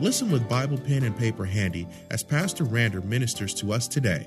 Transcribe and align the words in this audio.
Listen 0.00 0.30
with 0.30 0.48
Bible 0.48 0.78
pen 0.78 1.04
and 1.04 1.16
paper 1.16 1.44
handy 1.44 1.86
as 2.10 2.22
Pastor 2.22 2.64
Rander 2.64 3.04
ministers 3.04 3.54
to 3.54 3.72
us 3.72 3.86
today. 3.86 4.26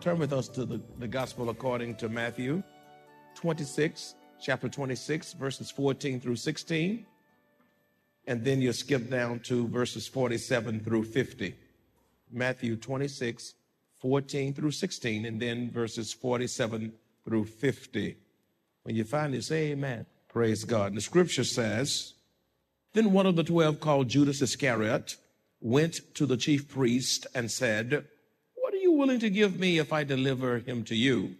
Turn 0.00 0.18
with 0.18 0.32
us 0.32 0.48
to 0.48 0.64
the, 0.64 0.80
the 0.98 1.06
Gospel 1.06 1.50
according 1.50 1.96
to 1.96 2.08
Matthew 2.08 2.62
26, 3.34 4.14
chapter 4.40 4.68
26, 4.68 5.34
verses 5.34 5.70
14 5.70 6.18
through 6.18 6.36
16. 6.36 7.06
And 8.26 8.44
then 8.44 8.60
you 8.60 8.72
skip 8.72 9.08
down 9.08 9.40
to 9.40 9.68
verses 9.68 10.08
47 10.08 10.80
through 10.80 11.04
50. 11.04 11.54
Matthew 12.32 12.76
26, 12.76 13.54
14 14.00 14.54
through 14.54 14.72
16, 14.72 15.24
and 15.26 15.40
then 15.40 15.70
verses 15.70 16.12
47 16.12 16.92
through 17.24 17.44
50. 17.44 18.16
When 18.82 18.96
you 18.96 19.04
it, 19.04 19.44
say 19.44 19.70
amen. 19.70 20.06
Praise 20.28 20.64
God. 20.64 20.88
And 20.88 20.96
the 20.96 21.00
scripture 21.00 21.44
says, 21.44 22.14
Then 22.96 23.12
one 23.12 23.26
of 23.26 23.36
the 23.36 23.44
twelve 23.44 23.78
called 23.78 24.08
Judas 24.08 24.40
Iscariot 24.40 25.16
went 25.60 26.14
to 26.14 26.24
the 26.24 26.38
chief 26.38 26.66
priest 26.66 27.26
and 27.34 27.50
said, 27.50 28.06
What 28.54 28.72
are 28.72 28.78
you 28.78 28.92
willing 28.92 29.20
to 29.20 29.28
give 29.28 29.60
me 29.60 29.78
if 29.78 29.92
I 29.92 30.02
deliver 30.02 30.60
him 30.60 30.82
to 30.84 30.96
you? 30.96 31.34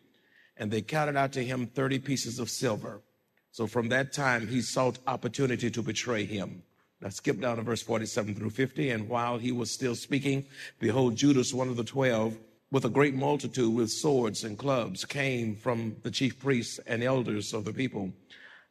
And 0.58 0.70
they 0.70 0.82
counted 0.82 1.16
out 1.16 1.32
to 1.32 1.42
him 1.42 1.66
30 1.66 2.00
pieces 2.00 2.38
of 2.38 2.50
silver. 2.50 3.00
So 3.52 3.66
from 3.66 3.88
that 3.88 4.12
time, 4.12 4.48
he 4.48 4.60
sought 4.60 4.98
opportunity 5.06 5.70
to 5.70 5.80
betray 5.80 6.26
him. 6.26 6.62
Now 7.00 7.08
skip 7.08 7.40
down 7.40 7.56
to 7.56 7.62
verse 7.62 7.80
47 7.80 8.34
through 8.34 8.50
50. 8.50 8.90
And 8.90 9.08
while 9.08 9.38
he 9.38 9.50
was 9.50 9.70
still 9.70 9.94
speaking, 9.94 10.44
behold, 10.78 11.16
Judas, 11.16 11.54
one 11.54 11.70
of 11.70 11.78
the 11.78 11.84
twelve, 11.84 12.36
with 12.70 12.84
a 12.84 12.90
great 12.90 13.14
multitude 13.14 13.74
with 13.74 13.88
swords 13.88 14.44
and 14.44 14.58
clubs, 14.58 15.06
came 15.06 15.56
from 15.56 15.96
the 16.02 16.10
chief 16.10 16.38
priests 16.38 16.80
and 16.86 17.02
elders 17.02 17.54
of 17.54 17.64
the 17.64 17.72
people. 17.72 18.12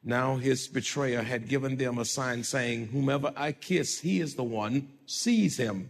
Now 0.07 0.35
his 0.35 0.67
betrayer 0.67 1.23
had 1.23 1.49
given 1.49 1.77
them 1.77 1.97
a 1.97 2.05
sign 2.05 2.43
saying, 2.43 2.87
Whomever 2.87 3.33
I 3.35 3.51
kiss, 3.51 3.99
he 3.99 4.21
is 4.21 4.35
the 4.35 4.43
one, 4.43 4.87
seize 5.07 5.57
him. 5.57 5.89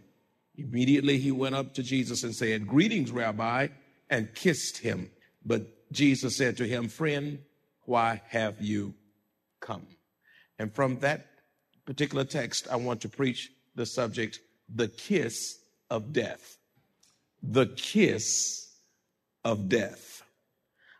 Immediately 0.55 1.17
he 1.19 1.31
went 1.31 1.55
up 1.55 1.73
to 1.73 1.83
Jesus 1.83 2.23
and 2.23 2.33
said, 2.33 2.65
Greetings, 2.65 3.11
Rabbi, 3.11 3.67
and 4.09 4.33
kissed 4.33 4.77
him. 4.77 5.11
But 5.45 5.91
Jesus 5.91 6.37
said 6.37 6.55
to 6.57 6.67
him, 6.67 6.87
Friend, 6.87 7.39
why 7.81 8.21
have 8.29 8.61
you 8.61 8.93
come? 9.59 9.85
And 10.57 10.73
from 10.73 10.99
that 10.99 11.27
particular 11.85 12.23
text, 12.23 12.69
I 12.71 12.77
want 12.77 13.01
to 13.01 13.09
preach 13.09 13.51
the 13.75 13.85
subject, 13.85 14.39
the 14.73 14.87
kiss 14.87 15.59
of 15.89 16.13
death. 16.13 16.57
The 17.43 17.67
kiss 17.67 18.79
of 19.43 19.67
death. 19.67 20.14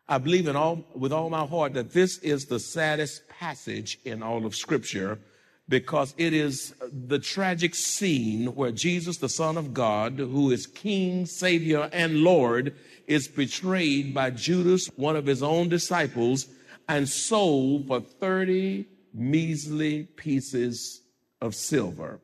I 0.08 0.20
believe 0.20 0.48
in 0.48 0.56
all, 0.56 0.86
with 0.94 1.12
all 1.12 1.30
my 1.30 1.46
heart 1.46 1.74
that 1.74 1.92
this 1.92 2.20
is 2.20 2.46
the 2.46 2.60
saddest 2.60 3.28
passage 3.28 4.00
in 4.06 4.22
all 4.22 4.46
of 4.46 4.56
scripture 4.56 5.20
because 5.68 6.14
it 6.18 6.32
is 6.32 6.76
the 6.92 7.18
tragic 7.18 7.74
scene 7.74 8.54
where 8.54 8.72
Jesus, 8.72 9.18
the 9.18 9.30
son 9.30 9.58
of 9.58 9.74
God, 9.74 10.20
who 10.20 10.52
is 10.52 10.68
king, 10.68 11.26
savior, 11.26 11.90
and 11.92 12.18
Lord, 12.18 12.76
is 13.08 13.28
betrayed 13.28 14.14
by 14.14 14.30
Judas, 14.30 14.88
one 14.96 15.16
of 15.16 15.26
his 15.26 15.42
own 15.42 15.70
disciples, 15.70 16.48
and 16.88 17.10
sold 17.10 17.88
for 17.88 18.00
30 18.00 18.86
measly 19.12 20.04
pieces 20.04 21.02
of 21.42 21.56
silver. 21.56 22.20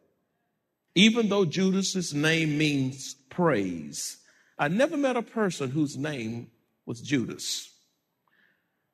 Even 0.94 1.30
though 1.30 1.46
Judas's 1.46 2.14
name 2.14 2.60
means 2.60 3.16
praise, 3.30 4.18
I 4.60 4.68
never 4.68 4.98
met 4.98 5.18
a 5.18 5.24
person 5.24 5.72
whose 5.72 5.98
name 5.98 6.52
was 6.86 7.02
Judas. 7.02 7.71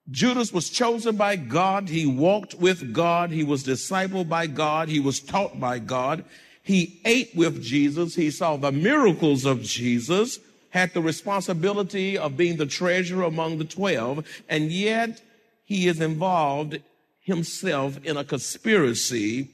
Judas 0.09 0.53
was 0.53 0.69
chosen 0.69 1.17
by 1.17 1.35
God. 1.35 1.89
He 1.89 2.05
walked 2.05 2.55
with 2.55 2.93
God. 2.93 3.29
He 3.29 3.43
was 3.43 3.65
discipled 3.65 4.29
by 4.29 4.47
God. 4.47 4.87
He 4.87 4.99
was 4.99 5.19
taught 5.19 5.59
by 5.59 5.79
God. 5.79 6.23
He 6.63 7.01
ate 7.05 7.35
with 7.35 7.61
Jesus. 7.61 8.15
He 8.15 8.31
saw 8.31 8.57
the 8.57 8.71
miracles 8.71 9.45
of 9.45 9.61
Jesus, 9.61 10.39
had 10.69 10.93
the 10.93 11.01
responsibility 11.01 12.17
of 12.17 12.37
being 12.37 12.57
the 12.57 12.65
treasurer 12.65 13.23
among 13.23 13.57
the 13.57 13.65
12, 13.65 14.25
and 14.49 14.71
yet 14.71 15.21
he 15.63 15.87
is 15.87 15.99
involved 15.99 16.81
himself 17.19 18.03
in 18.05 18.15
a 18.15 18.23
conspiracy 18.23 19.49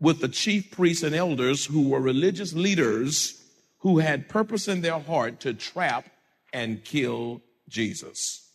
with 0.00 0.20
the 0.20 0.28
chief 0.28 0.70
priests 0.70 1.02
and 1.02 1.14
elders 1.14 1.66
who 1.66 1.88
were 1.88 2.00
religious 2.00 2.54
leaders 2.54 3.42
who 3.80 3.98
had 3.98 4.28
purpose 4.28 4.68
in 4.68 4.80
their 4.80 4.98
heart 4.98 5.40
to 5.40 5.52
trap 5.52 6.06
and 6.52 6.84
kill 6.84 7.42
Jesus. 7.68 8.49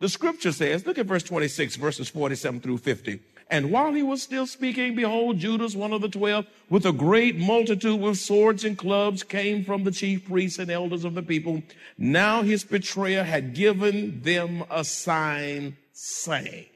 The 0.00 0.08
scripture 0.08 0.50
says, 0.50 0.86
look 0.86 0.98
at 0.98 1.06
verse 1.06 1.22
26, 1.22 1.76
verses 1.76 2.08
47 2.08 2.60
through 2.60 2.78
50. 2.78 3.20
And 3.50 3.70
while 3.70 3.92
he 3.92 4.02
was 4.02 4.22
still 4.22 4.46
speaking, 4.46 4.94
behold, 4.94 5.38
Judas, 5.38 5.74
one 5.74 5.92
of 5.92 6.00
the 6.00 6.08
twelve, 6.08 6.46
with 6.70 6.86
a 6.86 6.92
great 6.92 7.36
multitude 7.36 8.00
with 8.00 8.18
swords 8.18 8.64
and 8.64 8.78
clubs, 8.78 9.22
came 9.22 9.64
from 9.64 9.84
the 9.84 9.90
chief 9.90 10.26
priests 10.26 10.58
and 10.58 10.70
elders 10.70 11.04
of 11.04 11.14
the 11.14 11.22
people. 11.22 11.62
Now 11.98 12.42
his 12.42 12.64
betrayer 12.64 13.24
had 13.24 13.54
given 13.54 14.22
them 14.22 14.64
a 14.70 14.84
sign 14.84 15.76
saying, 15.92 16.66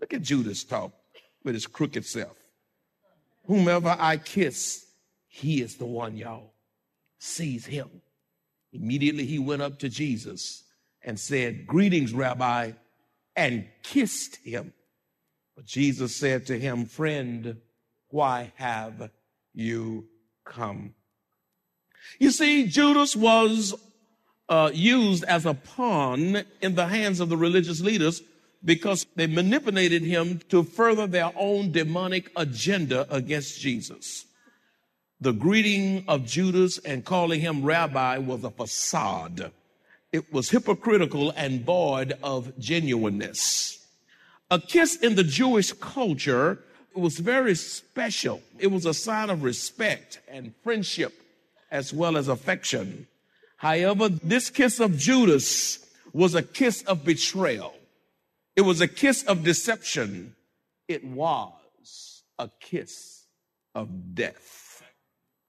look 0.00 0.14
at 0.14 0.22
Judas 0.22 0.64
talk 0.64 0.92
with 1.42 1.54
his 1.54 1.66
crooked 1.66 2.06
self. 2.06 2.36
Whomever 3.46 3.94
I 3.98 4.16
kiss, 4.16 4.86
he 5.26 5.60
is 5.60 5.76
the 5.76 5.84
one, 5.84 6.16
y'all. 6.16 6.54
Seize 7.18 7.66
him. 7.66 7.90
Immediately 8.72 9.26
he 9.26 9.38
went 9.38 9.62
up 9.62 9.80
to 9.80 9.88
Jesus 9.90 10.63
and 11.04 11.18
said, 11.20 11.66
Greetings, 11.66 12.12
Rabbi, 12.12 12.72
and 13.36 13.66
kissed 13.82 14.36
him. 14.36 14.72
But 15.54 15.66
Jesus 15.66 16.16
said 16.16 16.46
to 16.46 16.58
him, 16.58 16.86
Friend, 16.86 17.56
why 18.08 18.52
have 18.56 19.10
you 19.52 20.06
come? 20.44 20.94
You 22.18 22.30
see, 22.30 22.66
Judas 22.66 23.14
was 23.14 23.74
uh, 24.48 24.70
used 24.72 25.24
as 25.24 25.46
a 25.46 25.54
pawn 25.54 26.42
in 26.60 26.74
the 26.74 26.86
hands 26.86 27.20
of 27.20 27.28
the 27.28 27.36
religious 27.36 27.80
leaders 27.80 28.22
because 28.64 29.06
they 29.14 29.26
manipulated 29.26 30.02
him 30.02 30.40
to 30.48 30.62
further 30.62 31.06
their 31.06 31.32
own 31.36 31.70
demonic 31.70 32.30
agenda 32.36 33.06
against 33.14 33.60
Jesus. 33.60 34.24
The 35.20 35.32
greeting 35.32 36.04
of 36.08 36.26
Judas 36.26 36.78
and 36.78 37.04
calling 37.04 37.40
him 37.40 37.64
rabbi 37.64 38.18
was 38.18 38.42
a 38.44 38.50
facade 38.50 39.52
it 40.14 40.32
was 40.32 40.50
hypocritical 40.50 41.32
and 41.32 41.64
void 41.64 42.12
of 42.22 42.56
genuineness. 42.56 43.84
A 44.48 44.60
kiss 44.60 44.94
in 44.94 45.16
the 45.16 45.24
Jewish 45.24 45.72
culture 45.72 46.60
was 46.94 47.18
very 47.18 47.56
special. 47.56 48.40
It 48.60 48.68
was 48.68 48.86
a 48.86 48.94
sign 48.94 49.28
of 49.28 49.42
respect 49.42 50.20
and 50.28 50.54
friendship 50.62 51.12
as 51.68 51.92
well 51.92 52.16
as 52.16 52.28
affection. 52.28 53.08
However, 53.56 54.08
this 54.08 54.50
kiss 54.50 54.78
of 54.78 54.96
Judas 54.96 55.84
was 56.12 56.36
a 56.36 56.44
kiss 56.44 56.82
of 56.82 57.04
betrayal. 57.04 57.74
It 58.54 58.60
was 58.60 58.80
a 58.80 58.86
kiss 58.86 59.24
of 59.24 59.42
deception. 59.42 60.36
It 60.86 61.02
was 61.02 62.22
a 62.38 62.48
kiss 62.60 63.24
of 63.74 64.14
death. 64.14 64.84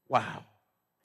Wow. 0.10 0.44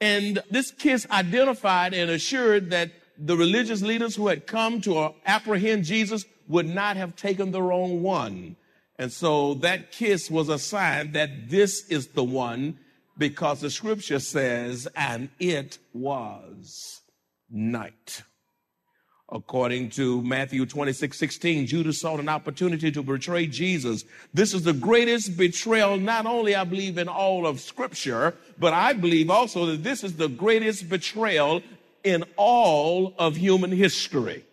And 0.00 0.42
this 0.50 0.70
kiss 0.70 1.06
identified 1.10 1.92
and 1.92 2.10
assured 2.10 2.70
that 2.70 2.90
the 3.20 3.37
religious 3.37 3.82
leaders 3.82 4.17
who 4.17 4.28
had 4.28 4.46
come 4.46 4.81
to 4.81 5.14
apprehend 5.26 5.84
Jesus 5.84 6.25
would 6.49 6.67
not 6.67 6.96
have 6.96 7.14
taken 7.17 7.50
the 7.50 7.62
wrong 7.62 8.02
one. 8.02 8.56
And 8.99 9.12
so 9.12 9.55
that 9.55 9.93
kiss 9.93 10.31
was 10.31 10.49
a 10.49 10.58
sign 10.58 11.12
that 11.12 11.49
this 11.49 11.87
is 11.88 12.08
the 12.08 12.25
one 12.25 12.78
because 13.17 13.61
the 13.61 13.70
scripture 13.70 14.19
says, 14.19 14.88
and 14.96 15.28
it 15.38 15.78
was 15.93 17.02
night. 17.50 18.22
According 19.32 19.90
to 19.90 20.23
Matthew 20.23 20.66
26, 20.66 21.16
16, 21.16 21.66
Judas 21.66 22.00
sought 22.00 22.19
an 22.19 22.28
opportunity 22.28 22.90
to 22.90 23.02
betray 23.02 23.46
Jesus. 23.46 24.05
This 24.34 24.52
is 24.55 24.64
the 24.64 24.73
greatest 24.73 25.37
betrayal, 25.37 25.99
not 25.99 26.26
only 26.26 26.56
I 26.56 26.64
believe 26.64 26.99
in 26.99 27.08
all 27.08 27.46
of 27.46 27.61
scripture, 27.61 28.34
but 28.58 28.73
I 28.73 28.93
believe 28.93 29.31
also 29.31 29.66
that 29.66 29.84
this 29.84 30.02
is 30.02 30.16
the 30.16 30.28
greatest 30.28 30.88
betrayal 30.88 31.62
in 32.05 32.25
all 32.37 33.14
of 33.19 33.37
human 33.37 33.70
history. 33.70 34.44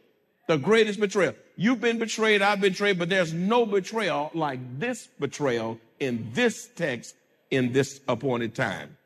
The 0.47 0.57
greatest 0.57 0.99
betrayal. 0.99 1.35
You've 1.55 1.81
been 1.81 1.99
betrayed, 1.99 2.41
I've 2.41 2.61
been 2.61 2.71
betrayed, 2.71 2.99
but 2.99 3.09
there's 3.09 3.33
no 3.33 3.65
betrayal 3.65 4.31
like 4.33 4.59
this 4.79 5.07
betrayal 5.19 5.79
in 5.99 6.29
this 6.33 6.69
text 6.75 7.15
in 7.49 7.73
this 7.73 8.01
appointed 8.07 8.55
time. 8.55 8.97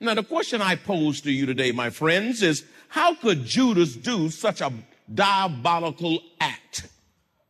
Now, 0.00 0.14
the 0.14 0.22
question 0.22 0.60
I 0.60 0.76
pose 0.76 1.20
to 1.22 1.30
you 1.30 1.46
today, 1.46 1.72
my 1.72 1.90
friends, 1.90 2.42
is 2.42 2.64
how 2.88 3.14
could 3.14 3.44
Judas 3.44 3.94
do 3.94 4.30
such 4.30 4.60
a 4.60 4.72
diabolical 5.12 6.20
act? 6.40 6.88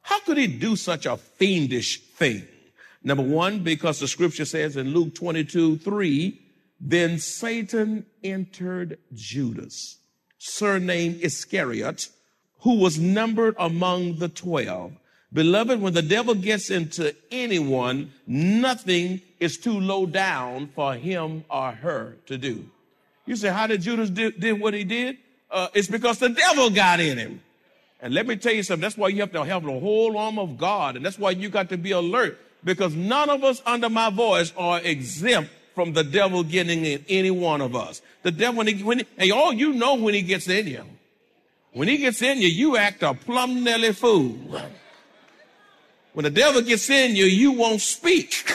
How 0.03 0.21
could 0.21 0.37
he 0.37 0.47
do 0.47 0.77
such 0.77 1.07
a 1.07 1.17
fiendish 1.17 2.01
thing? 2.01 2.47
Number 3.03 3.23
one, 3.23 3.61
because 3.61 4.01
the 4.01 4.09
scripture 4.09 4.45
says 4.45 4.77
in 4.77 4.93
Luke 4.93 5.15
22, 5.15 5.79
3, 5.79 6.41
then 6.87 7.19
Satan 7.19 8.05
entered 8.23 8.99
Judas, 9.15 9.97
surnamed 10.37 11.23
Iscariot, 11.23 12.09
who 12.61 12.79
was 12.79 12.99
numbered 12.99 13.57
among 13.59 14.19
the 14.19 14.29
twelve. 14.29 14.93
Beloved, 15.33 15.81
when 15.81 15.95
the 15.95 16.03
devil 16.03 16.35
gets 16.35 16.71
into 16.71 17.17
anyone, 17.33 18.13
nothing 18.27 19.23
is 19.41 19.57
too 19.57 19.81
low 19.81 20.05
down 20.05 20.69
for 20.75 20.95
him 20.95 21.45
or 21.51 21.73
her 21.73 22.17
to 22.27 22.37
do. 22.37 22.67
You 23.27 23.35
say, 23.37 23.49
how 23.49 23.67
did 23.67 23.81
Judas 23.81 24.11
did, 24.11 24.39
did 24.39 24.61
what 24.61 24.75
he 24.75 24.85
did? 24.85 25.17
Uh, 25.51 25.69
it's 25.73 25.89
because 25.89 26.19
the 26.19 26.29
devil 26.29 26.69
got 26.69 27.01
in 27.01 27.17
him. 27.17 27.41
And 28.01 28.13
let 28.13 28.27
me 28.27 28.37
tell 28.37 28.53
you 28.53 28.63
something. 28.63 28.83
That's 28.83 28.99
why 28.99 29.09
you 29.09 29.21
have 29.23 29.33
to 29.33 29.43
have 29.43 29.65
the 29.65 29.81
whole 29.81 30.19
arm 30.19 30.39
of 30.39 30.59
God. 30.59 30.97
And 30.97 31.05
that's 31.05 31.19
why 31.19 31.31
you 31.31 31.49
got 31.49 31.71
to 31.71 31.79
be 31.79 31.93
alert 31.93 32.39
because 32.63 32.95
none 32.95 33.31
of 33.31 33.43
us 33.43 33.63
under 33.65 33.89
my 33.89 34.11
voice 34.11 34.53
are 34.57 34.81
exempt 34.81 35.51
from 35.75 35.93
the 35.93 36.05
devil 36.05 36.45
getting 36.45 36.85
in 36.85 37.05
any 37.09 37.31
one 37.31 37.61
of 37.61 37.75
us. 37.75 38.01
The 38.23 38.31
devil, 38.31 38.59
when 38.59 38.69
he, 38.69 38.83
when 38.83 38.99
he, 39.01 39.07
and 39.19 39.33
all 39.33 39.53
you 39.53 39.73
know 39.73 39.95
when 39.97 40.15
he 40.15 40.23
gets 40.23 40.49
in 40.49 40.67
you. 40.67 40.85
When 41.73 41.89
he 41.89 41.99
gets 41.99 42.23
in 42.23 42.41
you, 42.41 42.49
you 42.49 42.77
act 42.77 43.03
a 43.03 43.15
plumb 43.15 43.65
nelly 43.65 43.93
fool. 43.93 44.39
When 46.13 46.23
the 46.23 46.31
devil 46.31 46.63
gets 46.63 46.89
in 46.89 47.17
you, 47.17 47.25
you 47.25 47.53
won't 47.53 47.81
speak. 47.81 48.49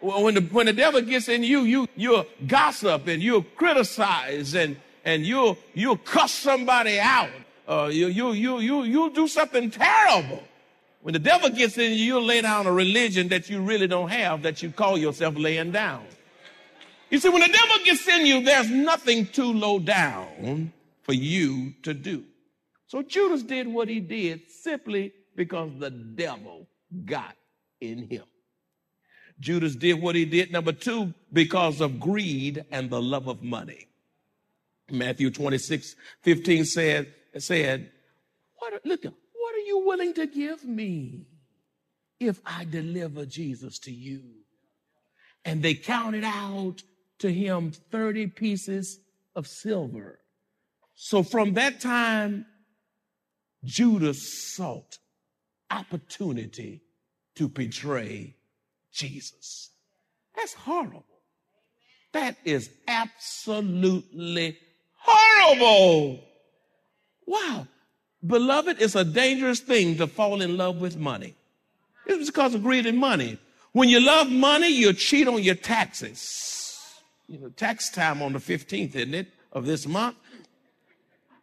When 0.00 0.34
the, 0.34 0.40
when 0.42 0.66
the 0.66 0.74
devil 0.74 1.00
gets 1.00 1.28
in 1.28 1.42
you, 1.42 1.62
you, 1.62 1.88
you'll 1.96 2.26
gossip 2.46 3.06
and 3.06 3.22
you'll 3.22 3.44
criticize 3.44 4.54
and, 4.54 4.76
and 5.04 5.24
you'll, 5.24 5.56
you'll 5.72 5.96
cuss 5.96 6.32
somebody 6.32 7.00
out. 7.00 7.30
Uh, 7.66 7.88
you, 7.90 8.08
you, 8.08 8.32
you, 8.32 8.58
you, 8.58 8.82
you'll 8.82 9.10
do 9.10 9.26
something 9.26 9.70
terrible. 9.70 10.42
When 11.02 11.12
the 11.12 11.18
devil 11.18 11.50
gets 11.50 11.76
in 11.78 11.92
you, 11.92 11.98
you'll 11.98 12.24
lay 12.24 12.40
down 12.40 12.66
a 12.66 12.72
religion 12.72 13.28
that 13.28 13.50
you 13.50 13.60
really 13.60 13.88
don't 13.88 14.08
have 14.08 14.42
that 14.42 14.62
you 14.62 14.70
call 14.70 14.96
yourself 14.96 15.34
laying 15.36 15.72
down. 15.72 16.04
You 17.10 17.18
see, 17.18 17.28
when 17.28 17.42
the 17.42 17.48
devil 17.48 17.76
gets 17.84 18.06
in 18.06 18.24
you, 18.24 18.42
there's 18.42 18.70
nothing 18.70 19.26
too 19.26 19.52
low 19.52 19.80
down 19.80 20.72
for 21.02 21.12
you 21.12 21.74
to 21.82 21.92
do. 21.92 22.24
So 22.86 23.02
Judas 23.02 23.42
did 23.42 23.66
what 23.66 23.88
he 23.88 24.00
did 24.00 24.48
simply 24.48 25.12
because 25.34 25.72
the 25.78 25.90
devil 25.90 26.68
got 27.04 27.36
in 27.80 28.08
him. 28.08 28.24
Judas 29.40 29.74
did 29.74 30.00
what 30.00 30.14
he 30.14 30.24
did. 30.24 30.52
Number 30.52 30.72
two, 30.72 31.12
because 31.32 31.80
of 31.80 31.98
greed 31.98 32.64
and 32.70 32.90
the 32.90 33.02
love 33.02 33.26
of 33.26 33.42
money. 33.42 33.88
Matthew 34.88 35.30
26, 35.30 35.96
15 36.20 36.64
said, 36.64 37.12
said, 37.38 37.90
what, 38.56 38.80
look, 38.84 39.04
you 39.66 39.84
willing 39.86 40.14
to 40.14 40.26
give 40.26 40.64
me 40.64 41.26
if 42.20 42.40
I 42.44 42.64
deliver 42.64 43.26
Jesus 43.26 43.78
to 43.80 43.90
you? 43.92 44.22
And 45.44 45.62
they 45.62 45.74
counted 45.74 46.24
out 46.24 46.82
to 47.18 47.32
him 47.32 47.72
30 47.90 48.28
pieces 48.28 49.00
of 49.34 49.46
silver. 49.46 50.20
So 50.94 51.22
from 51.22 51.54
that 51.54 51.80
time, 51.80 52.46
Judas 53.64 54.54
sought 54.54 54.98
opportunity 55.70 56.82
to 57.36 57.48
betray 57.48 58.36
Jesus. 58.92 59.70
That's 60.36 60.54
horrible. 60.54 61.04
That 62.12 62.36
is 62.44 62.70
absolutely 62.86 64.58
horrible. 64.98 66.24
Wow. 67.26 67.66
Beloved, 68.24 68.80
it's 68.80 68.94
a 68.94 69.04
dangerous 69.04 69.60
thing 69.60 69.96
to 69.96 70.06
fall 70.06 70.42
in 70.42 70.56
love 70.56 70.80
with 70.80 70.96
money. 70.96 71.34
It's 72.06 72.30
because 72.30 72.54
of 72.54 72.62
greed 72.62 72.86
and 72.86 72.98
money. 72.98 73.38
When 73.72 73.88
you 73.88 74.00
love 74.00 74.30
money, 74.30 74.68
you 74.68 74.92
cheat 74.92 75.26
on 75.26 75.42
your 75.42 75.54
taxes. 75.54 77.00
You 77.26 77.38
know, 77.38 77.48
tax 77.48 77.90
time 77.90 78.22
on 78.22 78.32
the 78.32 78.38
15th, 78.38 78.94
isn't 78.94 79.14
it, 79.14 79.28
of 79.52 79.66
this 79.66 79.86
month? 79.86 80.16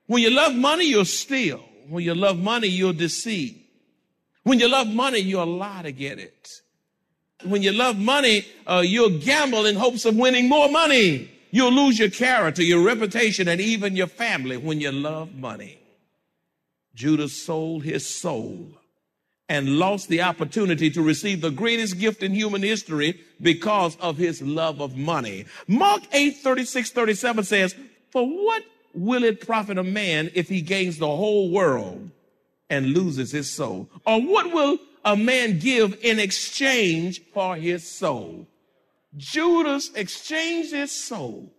When 0.06 0.22
you 0.22 0.30
love 0.30 0.56
money, 0.56 0.86
you'll 0.86 1.06
steal. 1.06 1.64
When 1.88 2.04
you 2.04 2.16
love 2.16 2.38
money, 2.38 2.68
you'll 2.68 2.94
deceive. 2.94 3.58
When 4.44 4.60
you 4.60 4.70
love 4.70 4.88
money, 4.88 5.20
you'll 5.20 5.46
lie 5.46 5.81
to 5.84 5.92
get 5.92 6.20
it. 6.20 6.48
When 7.44 7.62
you 7.62 7.72
love 7.72 7.98
money, 7.98 8.46
uh, 8.68 8.84
you'll 8.86 9.20
gamble 9.20 9.66
in 9.66 9.76
hopes 9.76 10.06
of 10.06 10.16
winning 10.16 10.48
more 10.50 10.70
money. 10.70 11.31
You'll 11.52 11.72
lose 11.72 11.98
your 11.98 12.10
character, 12.10 12.62
your 12.62 12.84
reputation, 12.84 13.48
and 13.48 13.60
even 13.60 13.96
your 13.96 14.08
family 14.08 14.58
when 14.58 14.80
you 14.80 14.92
love 14.92 15.34
money. 15.34 15.79
Judas 16.96 17.34
sold 17.34 17.84
his 17.84 18.08
soul 18.08 18.74
and 19.48 19.80
lost 19.80 20.10
the 20.10 20.22
opportunity 20.22 20.92
to 20.92 21.02
receive 21.02 21.42
the 21.42 21.50
greatest 21.50 22.00
gift 22.00 22.22
in 22.22 22.34
human 22.34 22.62
history 22.62 23.20
because 23.42 23.98
of 23.98 24.18
his 24.18 24.42
love 24.42 24.80
of 24.80 24.96
money. 24.96 25.46
Mark 25.68 26.04
8, 26.12 26.38
36, 26.38 26.92
37 26.92 27.44
says, 27.44 27.76
For 28.12 28.26
what 28.26 28.64
will 28.94 29.24
it 29.24 29.46
profit 29.46 29.78
a 29.78 29.84
man 29.84 30.30
if 30.36 30.48
he 30.48 30.62
gains 30.62 31.00
the 31.00 31.08
whole 31.08 31.52
world 31.52 32.12
and 32.70 32.94
loses 32.94 33.31
his 33.31 33.50
soul? 33.50 33.90
Or 34.06 34.22
what 34.22 34.54
will 34.54 34.78
a 35.04 35.18
man 35.18 35.58
give 35.58 35.98
in 36.04 36.19
exchange 36.19 37.22
for 37.34 37.56
his 37.56 37.90
soul? 37.90 38.46
Judas 39.18 39.90
exchanged 39.96 40.74
his 40.74 40.92
soul 40.92 41.52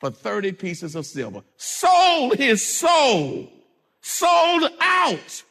for 0.00 0.10
30 0.10 0.52
pieces 0.52 0.94
of 0.94 1.04
silver, 1.04 1.42
sold 1.56 2.36
his 2.38 2.66
soul, 2.66 3.52
sold 4.02 4.64
out. 4.80 5.42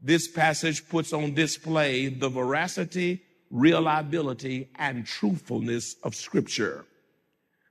This 0.00 0.28
passage 0.28 0.88
puts 0.88 1.12
on 1.12 1.34
display 1.34 2.08
the 2.08 2.28
veracity, 2.28 3.22
reliability, 3.50 4.68
and 4.76 5.06
truthfulness 5.06 5.96
of 6.02 6.14
Scripture. 6.14 6.84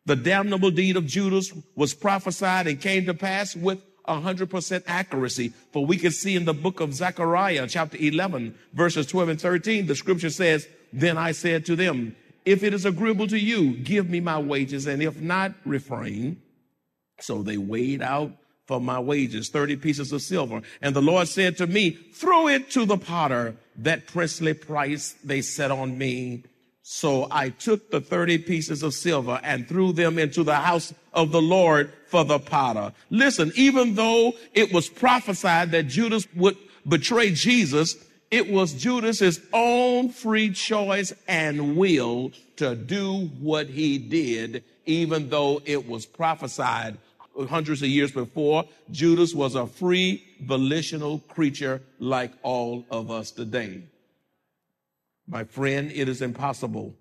The 0.05 0.15
damnable 0.15 0.71
deed 0.71 0.95
of 0.95 1.05
Judas 1.05 1.51
was 1.75 1.93
prophesied 1.93 2.67
and 2.67 2.79
came 2.79 3.05
to 3.05 3.13
pass 3.13 3.55
with 3.55 3.83
100% 4.07 4.83
accuracy. 4.87 5.49
For 5.73 5.85
we 5.85 5.97
can 5.97 6.11
see 6.11 6.35
in 6.35 6.45
the 6.45 6.53
book 6.53 6.79
of 6.79 6.93
Zechariah, 6.93 7.67
chapter 7.67 7.97
11, 7.97 8.55
verses 8.73 9.05
12 9.07 9.29
and 9.29 9.41
13, 9.41 9.85
the 9.85 9.95
scripture 9.95 10.29
says, 10.29 10.67
Then 10.93 11.17
I 11.17 11.33
said 11.33 11.65
to 11.65 11.75
them, 11.75 12.15
If 12.45 12.63
it 12.63 12.73
is 12.73 12.85
agreeable 12.85 13.27
to 13.27 13.37
you, 13.39 13.73
give 13.77 14.09
me 14.09 14.21
my 14.21 14.39
wages, 14.39 14.87
and 14.87 15.03
if 15.03 15.19
not, 15.19 15.53
refrain. 15.65 16.41
So 17.19 17.43
they 17.43 17.57
weighed 17.57 18.01
out 18.01 18.31
for 18.67 18.81
my 18.81 18.99
wages 18.99 19.49
30 19.49 19.77
pieces 19.77 20.11
of 20.11 20.21
silver. 20.21 20.61
And 20.81 20.95
the 20.95 21.01
Lord 21.01 21.27
said 21.29 21.57
to 21.57 21.67
me, 21.67 21.91
Throw 22.13 22.49
it 22.49 22.69
to 22.71 22.85
the 22.85 22.97
potter, 22.97 23.55
that 23.77 24.07
princely 24.07 24.53
price 24.53 25.15
they 25.23 25.41
set 25.41 25.71
on 25.71 25.97
me. 25.97 26.43
So 26.83 27.27
I 27.31 27.49
took 27.49 27.91
the 27.91 28.01
30 28.01 28.39
pieces 28.39 28.83
of 28.83 28.93
silver 28.93 29.39
and 29.43 29.67
threw 29.67 29.93
them 29.93 30.19
into 30.19 30.43
the 30.43 30.55
house 30.55 30.93
of 31.13 31.31
the 31.31 31.41
Lord 31.41 31.91
for 32.07 32.23
the 32.23 32.39
potter. 32.39 32.93
Listen, 33.09 33.51
even 33.55 33.95
though 33.95 34.33
it 34.53 34.73
was 34.73 34.89
prophesied 34.89 35.71
that 35.71 35.87
Judas 35.87 36.27
would 36.35 36.57
betray 36.87 37.31
Jesus, 37.31 37.95
it 38.31 38.49
was 38.49 38.73
Judas's 38.73 39.41
own 39.53 40.09
free 40.09 40.49
choice 40.51 41.13
and 41.27 41.77
will 41.77 42.31
to 42.57 42.75
do 42.75 43.27
what 43.39 43.67
he 43.67 43.97
did, 43.97 44.63
even 44.85 45.29
though 45.29 45.61
it 45.65 45.87
was 45.87 46.05
prophesied 46.05 46.97
hundreds 47.45 47.81
of 47.81 47.89
years 47.89 48.11
before. 48.11 48.65
Judas 48.91 49.33
was 49.33 49.55
a 49.55 49.67
free 49.67 50.23
volitional 50.41 51.19
creature 51.19 51.81
like 51.99 52.31
all 52.41 52.85
of 52.89 53.11
us 53.11 53.31
today. 53.31 53.83
My 55.27 55.43
friend, 55.43 55.91
it 55.91 56.09
is 56.09 56.21
impossible 56.21 56.95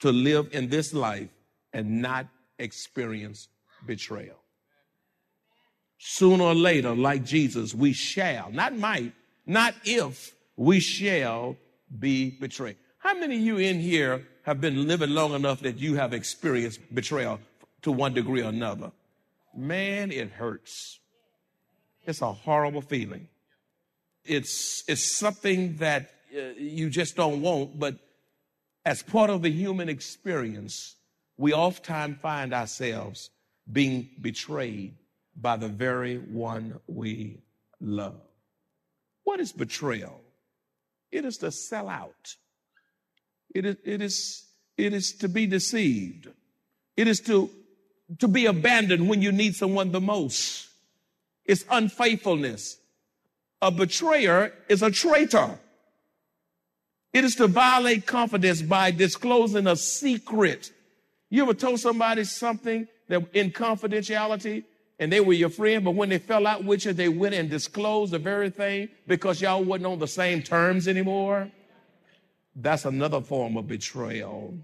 to 0.00 0.10
live 0.10 0.48
in 0.52 0.68
this 0.68 0.94
life 0.94 1.28
and 1.72 2.02
not 2.02 2.26
experience 2.58 3.48
betrayal. 3.86 4.36
sooner 5.98 6.44
or 6.44 6.54
later, 6.54 6.94
like 6.94 7.24
Jesus, 7.24 7.74
we 7.74 7.92
shall, 7.92 8.50
not 8.52 8.76
might, 8.76 9.12
not 9.46 9.74
if, 9.84 10.32
we 10.56 10.80
shall 10.80 11.56
be 11.98 12.30
betrayed. 12.30 12.76
How 12.98 13.14
many 13.14 13.36
of 13.36 13.42
you 13.42 13.58
in 13.58 13.80
here 13.80 14.26
have 14.42 14.60
been 14.60 14.86
living 14.86 15.10
long 15.10 15.32
enough 15.34 15.60
that 15.60 15.78
you 15.78 15.96
have 15.96 16.12
experienced 16.12 16.80
betrayal 16.94 17.40
to 17.82 17.92
one 17.92 18.14
degree 18.14 18.42
or 18.42 18.48
another? 18.48 18.92
Man, 19.58 20.12
it 20.12 20.30
hurts. 20.30 21.00
It's 22.06 22.22
a 22.22 22.32
horrible 22.32 22.80
feeling. 22.80 23.26
It's, 24.24 24.84
it's 24.86 25.02
something 25.02 25.78
that 25.78 26.10
uh, 26.32 26.50
you 26.56 26.88
just 26.90 27.16
don't 27.16 27.42
want, 27.42 27.76
but 27.76 27.96
as 28.84 29.02
part 29.02 29.30
of 29.30 29.42
the 29.42 29.50
human 29.50 29.88
experience, 29.88 30.94
we 31.36 31.52
oftentimes 31.52 32.20
find 32.20 32.54
ourselves 32.54 33.30
being 33.70 34.08
betrayed 34.20 34.94
by 35.34 35.56
the 35.56 35.68
very 35.68 36.18
one 36.18 36.78
we 36.86 37.42
love. 37.80 38.20
What 39.24 39.40
is 39.40 39.50
betrayal? 39.50 40.20
It 41.10 41.24
is 41.24 41.36
to 41.38 41.50
sell 41.50 41.88
out. 41.88 42.36
It 43.52 43.66
is, 43.66 43.76
it 43.84 44.02
is, 44.02 44.46
it 44.76 44.92
is 44.92 45.12
to 45.14 45.28
be 45.28 45.46
deceived. 45.46 46.28
It 46.96 47.08
is 47.08 47.18
to, 47.22 47.50
to 48.18 48.28
be 48.28 48.46
abandoned 48.46 49.08
when 49.08 49.22
you 49.22 49.32
need 49.32 49.54
someone 49.54 49.92
the 49.92 50.00
most. 50.00 50.68
It's 51.44 51.64
unfaithfulness. 51.70 52.78
A 53.60 53.70
betrayer 53.70 54.52
is 54.68 54.82
a 54.82 54.90
traitor. 54.90 55.58
It 57.12 57.24
is 57.24 57.34
to 57.36 57.46
violate 57.46 58.06
confidence 58.06 58.62
by 58.62 58.90
disclosing 58.90 59.66
a 59.66 59.76
secret. 59.76 60.72
You 61.30 61.42
ever 61.42 61.54
told 61.54 61.80
somebody 61.80 62.24
something 62.24 62.86
that 63.08 63.24
in 63.34 63.50
confidentiality 63.50 64.64
and 64.98 65.12
they 65.12 65.20
were 65.20 65.32
your 65.32 65.48
friend, 65.48 65.84
but 65.84 65.92
when 65.92 66.08
they 66.08 66.18
fell 66.18 66.46
out 66.46 66.64
with 66.64 66.84
you, 66.84 66.92
they 66.92 67.08
went 67.08 67.34
and 67.34 67.48
disclosed 67.48 68.12
the 68.12 68.18
very 68.18 68.50
thing 68.50 68.88
because 69.06 69.40
y'all 69.40 69.62
wasn't 69.62 69.86
on 69.86 69.98
the 69.98 70.08
same 70.08 70.42
terms 70.42 70.88
anymore. 70.88 71.50
That's 72.54 72.84
another 72.84 73.20
form 73.20 73.56
of 73.56 73.68
betrayal. 73.68 74.54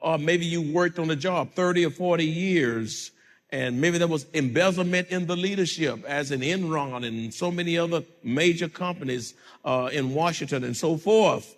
Or 0.00 0.18
maybe 0.18 0.46
you 0.46 0.72
worked 0.72 0.98
on 0.98 1.10
a 1.10 1.16
job 1.16 1.52
30 1.54 1.86
or 1.86 1.90
40 1.90 2.24
years 2.24 3.10
and 3.52 3.80
maybe 3.80 3.98
there 3.98 4.06
was 4.06 4.26
embezzlement 4.32 5.08
in 5.08 5.26
the 5.26 5.36
leadership 5.36 6.04
as 6.04 6.30
in 6.30 6.40
Enron 6.40 7.06
and 7.06 7.34
so 7.34 7.50
many 7.50 7.76
other 7.76 8.02
major 8.22 8.68
companies 8.68 9.34
uh, 9.64 9.90
in 9.92 10.14
Washington 10.14 10.62
and 10.62 10.76
so 10.76 10.96
forth. 10.96 11.56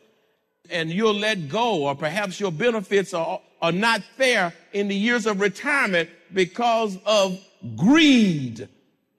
And 0.70 0.90
you're 0.90 1.12
let 1.12 1.48
go 1.48 1.84
or 1.84 1.94
perhaps 1.94 2.40
your 2.40 2.52
benefits 2.52 3.12
are, 3.12 3.40
are 3.60 3.72
not 3.72 4.02
fair 4.16 4.54
in 4.72 4.88
the 4.88 4.94
years 4.94 5.26
of 5.26 5.40
retirement 5.40 6.08
because 6.32 6.98
of 7.04 7.38
greed 7.76 8.68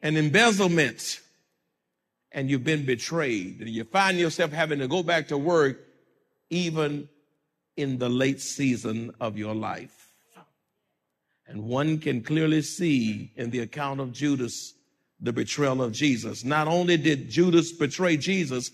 and 0.02 0.18
embezzlement, 0.18 1.22
and 2.32 2.50
you've 2.50 2.64
been 2.64 2.86
betrayed, 2.86 3.62
and 3.62 3.70
you 3.70 3.86
find 3.86 4.18
yourself 4.18 4.52
having 4.52 4.80
to 4.80 4.88
go 4.88 5.02
back 5.04 5.30
to 5.30 5.38
work 5.38 5.80
even 6.50 7.08
in 7.78 7.98
the 7.98 8.10
late 8.10 8.42
season 8.42 9.12
of 9.20 9.38
your 9.38 9.56
life. 9.56 10.10
And 11.48 11.66
one 11.66 12.00
can 12.00 12.22
clearly 12.22 12.62
see 12.62 13.32
in 13.36 13.50
the 13.50 13.60
account 13.60 14.00
of 14.00 14.14
Judas 14.14 14.74
the 15.20 15.34
betrayal 15.34 15.82
of 15.82 15.92
Jesus. 15.92 16.44
Not 16.44 16.68
only 16.68 16.98
did 16.98 17.30
Judas 17.30 17.72
betray 17.72 18.18
Jesus, 18.18 18.72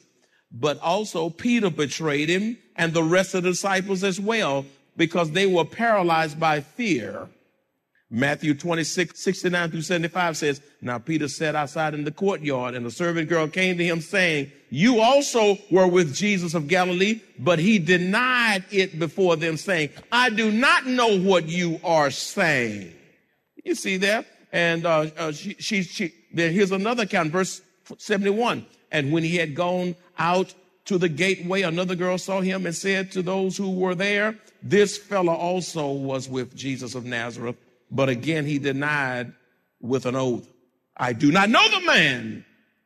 but 0.51 0.79
also 0.79 1.29
Peter 1.29 1.69
betrayed 1.69 2.29
him 2.29 2.57
and 2.75 2.93
the 2.93 3.03
rest 3.03 3.35
of 3.35 3.43
the 3.43 3.49
disciples 3.49 4.03
as 4.03 4.19
well 4.19 4.65
because 4.97 5.31
they 5.31 5.45
were 5.45 5.65
paralyzed 5.65 6.39
by 6.39 6.61
fear. 6.61 7.27
Matthew 8.11 8.55
26, 8.55 9.19
69 9.19 9.69
through 9.69 9.81
75 9.83 10.37
says, 10.37 10.61
Now 10.81 10.97
Peter 10.97 11.27
sat 11.27 11.55
outside 11.55 11.93
in 11.93 12.05
the 12.05 12.11
courtyard, 12.11 12.73
and 12.73 12.83
the 12.83 12.91
servant 12.91 13.29
girl 13.29 13.47
came 13.47 13.77
to 13.77 13.85
him 13.85 14.01
saying, 14.01 14.51
You 14.71 14.99
also 14.99 15.57
were 15.69 15.87
with 15.87 16.15
Jesus 16.15 16.55
of 16.55 16.67
Galilee, 16.67 17.21
but 17.37 17.59
he 17.59 17.77
denied 17.77 18.63
it 18.71 18.97
before 18.97 19.35
them, 19.35 19.57
saying, 19.57 19.89
I 20.11 20.31
do 20.31 20.51
not 20.51 20.87
know 20.87 21.19
what 21.19 21.47
you 21.47 21.79
are 21.83 22.09
saying. 22.09 22.93
You 23.63 23.75
see 23.75 23.97
that? 23.97 24.25
And 24.51 24.87
uh, 24.87 25.11
uh, 25.15 25.31
she, 25.31 25.53
she, 25.59 25.83
she, 25.83 26.11
then 26.33 26.51
here's 26.51 26.71
another 26.71 27.03
account, 27.03 27.31
verse 27.31 27.61
71. 27.99 28.65
And 28.91 29.11
when 29.11 29.23
he 29.23 29.35
had 29.35 29.53
gone 29.53 29.95
out 30.17 30.55
to 30.85 30.97
the 30.97 31.09
gateway, 31.09 31.61
another 31.61 31.93
girl 31.93 32.17
saw 32.17 32.41
him 32.41 32.65
and 32.65 32.75
said 32.75 33.11
to 33.11 33.21
those 33.21 33.55
who 33.55 33.69
were 33.69 33.93
there, 33.93 34.35
This 34.63 34.97
fellow 34.97 35.33
also 35.33 35.91
was 35.91 36.27
with 36.27 36.55
Jesus 36.55 36.95
of 36.95 37.05
Nazareth. 37.05 37.57
But 37.91 38.09
again, 38.09 38.45
he 38.45 38.59
denied 38.59 39.33
with 39.81 40.05
an 40.05 40.15
oath, 40.15 40.47
I 40.95 41.13
do 41.13 41.31
not 41.31 41.49
know 41.49 41.67
the 41.69 41.85
man. 41.85 42.45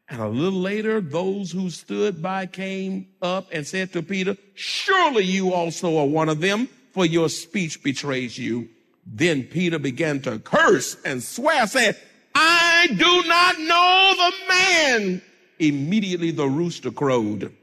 And 0.10 0.22
a 0.22 0.28
little 0.28 0.60
later, 0.60 1.02
those 1.02 1.52
who 1.52 1.70
stood 1.70 2.22
by 2.22 2.46
came 2.46 3.08
up 3.22 3.48
and 3.52 3.66
said 3.66 3.94
to 3.94 4.04
Peter, 4.04 4.38
Surely 4.54 5.24
you 5.24 5.54
also 5.54 5.98
are 5.98 6.06
one 6.06 6.30
of 6.30 6.40
them, 6.40 6.70
for 6.92 7.06
your 7.06 7.30
speech 7.30 7.82
betrays 7.82 8.38
you. 8.38 8.70
Then 9.06 9.44
Peter 9.44 9.80
began 9.80 10.22
to 10.22 10.40
curse 10.40 10.96
and 11.04 11.24
swear, 11.24 11.66
saying, 11.68 11.96
I 12.36 12.88
do 12.90 13.24
not 13.28 13.60
know 13.60 14.14
the 14.18 14.54
man. 14.54 15.22
Immediately 15.60 16.32
the 16.32 16.48
rooster 16.48 16.92
crowed. 16.92 17.54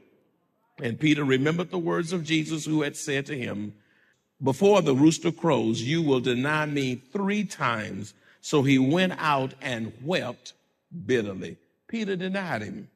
And 0.81 0.99
Peter 0.99 1.23
remembered 1.23 1.71
the 1.71 1.77
words 1.77 2.11
of 2.11 2.23
Jesus 2.23 2.65
who 2.65 2.81
had 2.81 2.95
said 2.95 3.25
to 3.27 3.37
him, 3.37 3.73
before 4.43 4.81
the 4.81 4.95
rooster 4.95 5.31
crows, 5.31 5.81
you 5.81 6.01
will 6.01 6.19
deny 6.19 6.65
me 6.65 6.95
three 6.95 7.43
times. 7.43 8.13
So 8.41 8.63
he 8.63 8.79
went 8.79 9.13
out 9.17 9.53
and 9.61 9.93
wept 10.03 10.53
bitterly. 11.05 11.57
Peter 11.87 12.15
denied 12.15 12.63
him. 12.63 12.89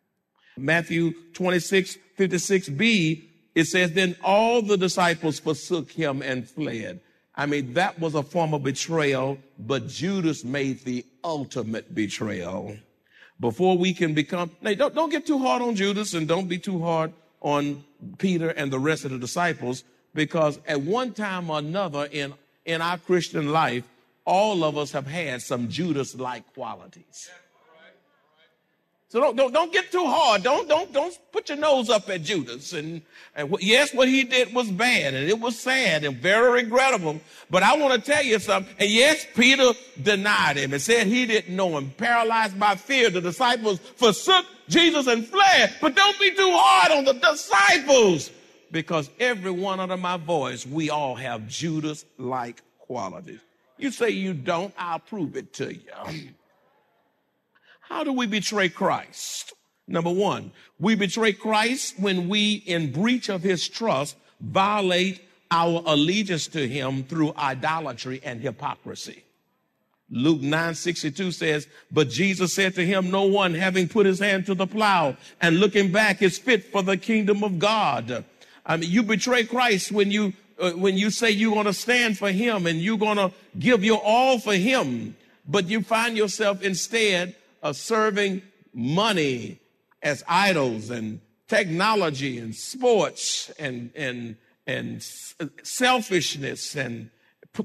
Matthew 0.57 1.13
26, 1.33 1.97
56b, 2.17 3.23
it 3.53 3.65
says, 3.65 3.91
Then 3.91 4.15
all 4.23 4.61
the 4.61 4.77
disciples 4.77 5.39
forsook 5.39 5.91
him 5.91 6.21
and 6.21 6.49
fled. 6.49 7.01
I 7.35 7.45
mean, 7.45 7.73
that 7.73 7.99
was 7.99 8.15
a 8.15 8.23
form 8.23 8.53
of 8.53 8.63
betrayal, 8.63 9.37
but 9.59 9.87
Judas 9.87 10.43
made 10.43 10.83
the 10.85 11.05
ultimate 11.23 11.93
betrayal. 11.93 12.77
Before 13.39 13.77
we 13.77 13.93
can 13.93 14.13
become, 14.13 14.51
now 14.61 14.73
don't, 14.73 14.95
don't 14.95 15.09
get 15.09 15.27
too 15.27 15.39
hard 15.39 15.61
on 15.61 15.75
Judas 15.75 16.13
and 16.13 16.27
don't 16.27 16.47
be 16.47 16.57
too 16.57 16.81
hard 16.81 17.11
on 17.41 17.83
Peter 18.17 18.49
and 18.49 18.71
the 18.71 18.79
rest 18.79 19.03
of 19.03 19.11
the 19.11 19.19
disciples 19.19 19.83
because 20.15 20.59
at 20.65 20.81
one 20.81 21.13
time 21.13 21.51
or 21.51 21.59
another 21.59 22.07
in, 22.11 22.33
in 22.65 22.81
our 22.81 22.97
Christian 22.97 23.51
life, 23.51 23.83
all 24.25 24.63
of 24.63 24.75
us 24.75 24.91
have 24.93 25.05
had 25.05 25.43
some 25.43 25.69
Judas 25.69 26.15
like 26.15 26.51
qualities. 26.55 27.29
So 29.09 29.21
don't, 29.21 29.37
don't, 29.37 29.53
don't 29.53 29.71
get 29.71 29.91
too 29.91 30.05
hard. 30.05 30.43
Don't, 30.43 30.67
don't, 30.67 30.91
don't 30.91 31.17
put 31.31 31.47
your 31.47 31.57
nose 31.57 31.89
up 31.89 32.09
at 32.09 32.23
Judas. 32.23 32.73
And, 32.73 33.01
and 33.35 33.55
yes, 33.61 33.93
what 33.93 34.09
he 34.09 34.23
did 34.23 34.53
was 34.53 34.69
bad 34.69 35.13
and 35.13 35.29
it 35.29 35.39
was 35.39 35.57
sad 35.59 36.03
and 36.03 36.17
very 36.17 36.63
regrettable. 36.63 37.21
But 37.49 37.63
I 37.63 37.77
want 37.77 37.93
to 37.93 38.11
tell 38.11 38.23
you 38.23 38.39
something. 38.39 38.75
And 38.79 38.89
yes, 38.89 39.25
Peter 39.35 39.71
denied 40.01 40.57
him 40.57 40.73
and 40.73 40.81
said 40.81 41.07
he 41.07 41.25
didn't 41.25 41.55
know 41.55 41.77
him. 41.77 41.91
Paralyzed 41.91 42.59
by 42.59 42.75
fear, 42.75 43.09
the 43.09 43.21
disciples 43.21 43.79
forsook 43.79 44.45
Jesus 44.67 45.07
and 45.07 45.25
fled. 45.25 45.75
But 45.79 45.95
don't 45.95 46.19
be 46.19 46.31
too 46.31 46.51
hard 46.51 46.91
on 46.91 47.05
the 47.05 47.13
disciples 47.13 48.31
because 48.75 49.09
every 49.21 49.51
one 49.51 49.79
under 49.79 49.95
my 49.95 50.17
voice, 50.17 50.65
we 50.67 50.89
all 50.89 51.15
have 51.15 51.47
Judas 51.47 52.03
like 52.17 52.61
qualities. 52.77 53.39
You 53.77 53.89
say 53.89 54.09
you 54.09 54.33
don't, 54.33 54.73
I'll 54.77 54.99
prove 54.99 55.37
it 55.37 55.53
to 55.53 55.73
you. 55.73 56.29
How 57.79 58.03
do 58.03 58.11
we 58.11 58.27
betray 58.27 58.67
Christ? 58.67 59.53
Number 59.87 60.11
one, 60.11 60.51
we 60.77 60.95
betray 60.95 61.31
Christ 61.31 61.97
when 61.97 62.27
we, 62.27 62.55
in 62.55 62.91
breach 62.91 63.29
of 63.29 63.43
his 63.43 63.65
trust, 63.69 64.17
violate 64.41 65.21
our 65.49 65.81
allegiance 65.85 66.47
to 66.47 66.67
him 66.67 67.05
through 67.05 67.33
idolatry 67.37 68.19
and 68.25 68.41
hypocrisy. 68.41 69.23
Luke 70.09 70.41
9 70.41 70.75
62 70.75 71.31
says, 71.31 71.67
But 71.93 72.09
Jesus 72.09 72.53
said 72.53 72.75
to 72.75 72.85
him, 72.85 73.09
No 73.09 73.23
one 73.23 73.53
having 73.53 73.87
put 73.87 74.05
his 74.05 74.19
hand 74.19 74.45
to 74.47 74.53
the 74.53 74.67
plow 74.67 75.15
and 75.39 75.61
looking 75.61 75.93
back 75.93 76.21
is 76.21 76.37
fit 76.37 76.65
for 76.65 76.83
the 76.83 76.97
kingdom 76.97 77.41
of 77.41 77.57
God. 77.57 78.25
I 78.65 78.77
mean, 78.77 78.89
you 78.89 79.03
betray 79.03 79.43
Christ 79.43 79.91
when 79.91 80.11
you 80.11 80.33
uh, 80.59 80.71
when 80.71 80.97
you 80.97 81.09
say 81.09 81.29
you're 81.29 81.53
going 81.53 81.65
to 81.65 81.73
stand 81.73 82.17
for 82.17 82.31
Him 82.31 82.65
and 82.65 82.79
you're 82.79 82.97
going 82.97 83.17
to 83.17 83.31
give 83.59 83.83
your 83.83 84.01
all 84.03 84.39
for 84.39 84.53
Him, 84.55 85.15
but 85.47 85.67
you 85.67 85.81
find 85.81 86.17
yourself 86.17 86.61
instead 86.61 87.35
of 87.61 87.75
serving 87.75 88.41
money 88.73 89.59
as 90.01 90.23
idols 90.27 90.89
and 90.89 91.19
technology 91.47 92.37
and 92.39 92.55
sports 92.55 93.51
and 93.59 93.91
and 93.95 94.37
and 94.65 95.03
selfishness 95.63 96.75
and 96.75 97.09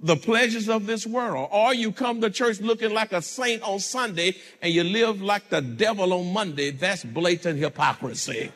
the 0.02 0.16
pleasures 0.16 0.68
of 0.68 0.86
this 0.86 1.06
world. 1.06 1.48
Or 1.50 1.74
you 1.74 1.92
come 1.92 2.20
to 2.20 2.30
church 2.30 2.60
looking 2.60 2.92
like 2.92 3.12
a 3.12 3.22
saint 3.22 3.62
on 3.62 3.80
Sunday 3.80 4.36
and 4.62 4.72
you 4.72 4.84
live 4.84 5.20
like 5.22 5.48
the 5.48 5.60
devil 5.60 6.12
on 6.12 6.32
Monday. 6.32 6.70
That's 6.70 7.04
blatant 7.04 7.58
hypocrisy. 7.58 8.52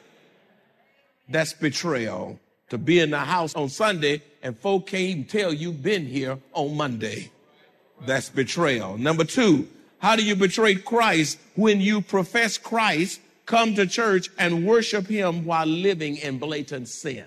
That's 1.29 1.53
betrayal. 1.53 2.39
To 2.71 2.79
be 2.79 2.99
in 2.99 3.11
the 3.11 3.19
house 3.19 3.55
on 3.55 3.69
Sunday 3.69 4.23
and 4.43 4.59
folk 4.59 4.89
can't 4.89 5.03
even 5.03 5.25
tell 5.25 5.53
you've 5.53 5.83
been 5.83 6.07
here 6.07 6.39
on 6.53 6.77
Monday. 6.77 7.31
That's 8.07 8.29
betrayal. 8.29 8.99
Number 8.99 9.25
two, 9.25 9.69
How 10.05 10.17
do 10.17 10.23
you 10.23 10.37
betray 10.37 10.75
Christ 10.75 11.39
when 11.55 11.81
you 11.81 12.03
profess 12.03 12.59
Christ, 12.59 13.23
come 13.47 13.75
to 13.75 13.87
church 13.87 14.29
and 14.39 14.67
worship 14.67 15.07
him 15.07 15.47
while 15.47 15.65
living 15.65 16.19
in 16.19 16.39
blatant 16.39 16.89
sin? 16.89 17.25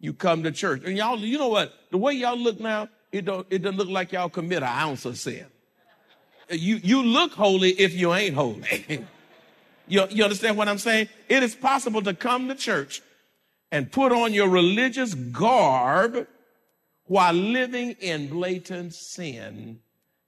You 0.00 0.14
come 0.14 0.44
to 0.44 0.50
church 0.50 0.82
and 0.86 0.96
y'all, 0.96 1.18
you 1.18 1.36
know 1.36 1.48
what? 1.48 1.74
The 1.90 1.98
way 1.98 2.14
y'all 2.14 2.38
look 2.38 2.58
now, 2.58 2.88
it 3.12 3.26
don't, 3.26 3.46
it 3.50 3.60
doesn't 3.60 3.76
look 3.76 3.90
like 3.90 4.12
y'all 4.12 4.30
commit 4.30 4.62
an 4.62 4.70
ounce 4.70 5.04
of 5.04 5.18
sin. 5.18 5.44
You, 6.48 6.76
you 6.76 7.02
look 7.02 7.32
holy 7.32 7.72
if 7.72 7.92
you 7.92 8.14
ain't 8.14 8.34
holy. 8.34 9.04
you, 9.86 10.06
you 10.10 10.24
understand 10.24 10.56
what 10.56 10.68
I'm 10.68 10.78
saying? 10.78 11.08
It 11.28 11.42
is 11.42 11.54
possible 11.54 12.02
to 12.02 12.14
come 12.14 12.48
to 12.48 12.54
church 12.54 13.02
and 13.70 13.90
put 13.90 14.12
on 14.12 14.32
your 14.32 14.48
religious 14.48 15.14
garb 15.14 16.26
while 17.06 17.32
living 17.32 17.96
in 18.00 18.28
blatant 18.28 18.94
sin 18.94 19.80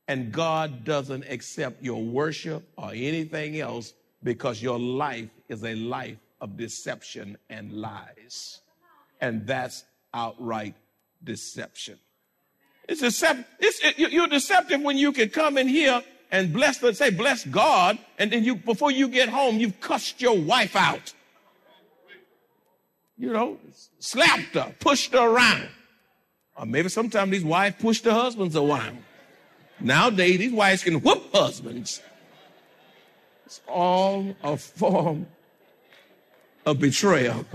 and 0.08 0.32
God 0.32 0.84
doesn't 0.84 1.25
accept 1.28 1.82
your 1.82 2.02
worship 2.02 2.62
or 2.76 2.90
anything 2.90 3.58
else 3.58 3.94
because 4.23 4.62
your 4.62 4.78
life 4.78 5.28
is 5.49 5.64
a 5.64 5.75
life 5.75 6.18
of 6.40 6.56
deception 6.56 7.38
and 7.49 7.73
lies. 7.73 8.61
And 9.20 9.46
that's 9.46 9.84
outright 10.12 10.75
deception. 11.23 11.99
It's 12.87 13.00
deceptive. 13.00 13.46
It's, 13.58 13.80
it, 13.82 14.12
you're 14.12 14.26
deceptive 14.26 14.82
when 14.82 14.99
you 14.99 15.12
can 15.12 15.30
come 15.30 15.56
in 15.56 15.68
here 15.68 16.02
and 16.35 16.53
bless 16.53 16.79
the, 16.79 16.93
say, 16.93 17.11
bless 17.11 17.45
God, 17.45 17.97
and 18.19 18.33
then 18.33 18.43
you, 18.43 18.57
before 18.57 18.91
you 18.91 19.07
get 19.07 19.29
home, 19.29 19.59
you've 19.59 19.79
cussed 19.81 20.21
your 20.21 20.37
wife 20.37 20.75
out. 20.75 21.14
You 23.17 23.33
know, 23.33 23.59
slapped 24.00 24.55
her, 24.55 24.75
pushed 24.81 25.12
her 25.12 25.29
around. 25.29 25.69
Or 26.57 26.67
maybe 26.67 26.88
sometimes 26.88 27.31
these 27.31 27.45
wives 27.45 27.76
push 27.79 28.00
their 28.00 28.14
husbands 28.14 28.57
around. 28.57 28.99
Nowadays, 29.79 30.38
these 30.38 30.53
wives 30.53 30.83
can 30.83 30.95
whoop 30.95 31.23
husbands. 31.33 32.03
It's 33.47 33.61
all 33.69 34.35
a 34.43 34.57
form 34.57 35.29
of 36.67 36.81
betrayal. 36.81 37.47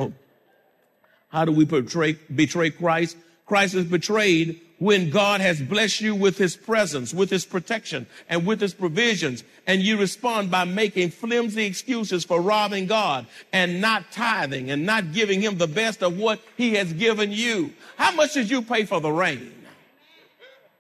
How 1.28 1.44
do 1.44 1.52
we 1.52 1.66
betray, 1.66 2.14
betray 2.34 2.70
Christ? 2.70 3.18
Christ 3.50 3.74
is 3.74 3.86
betrayed 3.86 4.62
when 4.78 5.10
God 5.10 5.42
has 5.42 5.60
blessed 5.60 6.02
you 6.02 6.14
with 6.14 6.38
his 6.38 6.56
presence, 6.56 7.16
with 7.16 7.32
his 7.32 7.46
protection, 7.46 8.06
and 8.30 8.46
with 8.46 8.62
his 8.62 8.76
provisions, 8.76 9.44
and 9.66 9.82
you 9.82 9.98
respond 9.98 10.52
by 10.52 10.66
making 10.66 11.10
flimsy 11.10 11.66
excuses 11.66 12.24
for 12.24 12.42
robbing 12.42 12.86
God 12.86 13.26
and 13.52 13.82
not 13.82 14.12
tithing 14.12 14.70
and 14.70 14.86
not 14.86 15.14
giving 15.14 15.42
him 15.42 15.58
the 15.58 15.68
best 15.68 16.04
of 16.04 16.16
what 16.16 16.40
he 16.58 16.76
has 16.76 16.94
given 16.94 17.32
you. 17.32 17.74
How 17.98 18.12
much 18.12 18.36
did 18.36 18.52
you 18.52 18.62
pay 18.62 18.86
for 18.86 19.02
the 19.02 19.12
rain? 19.12 19.52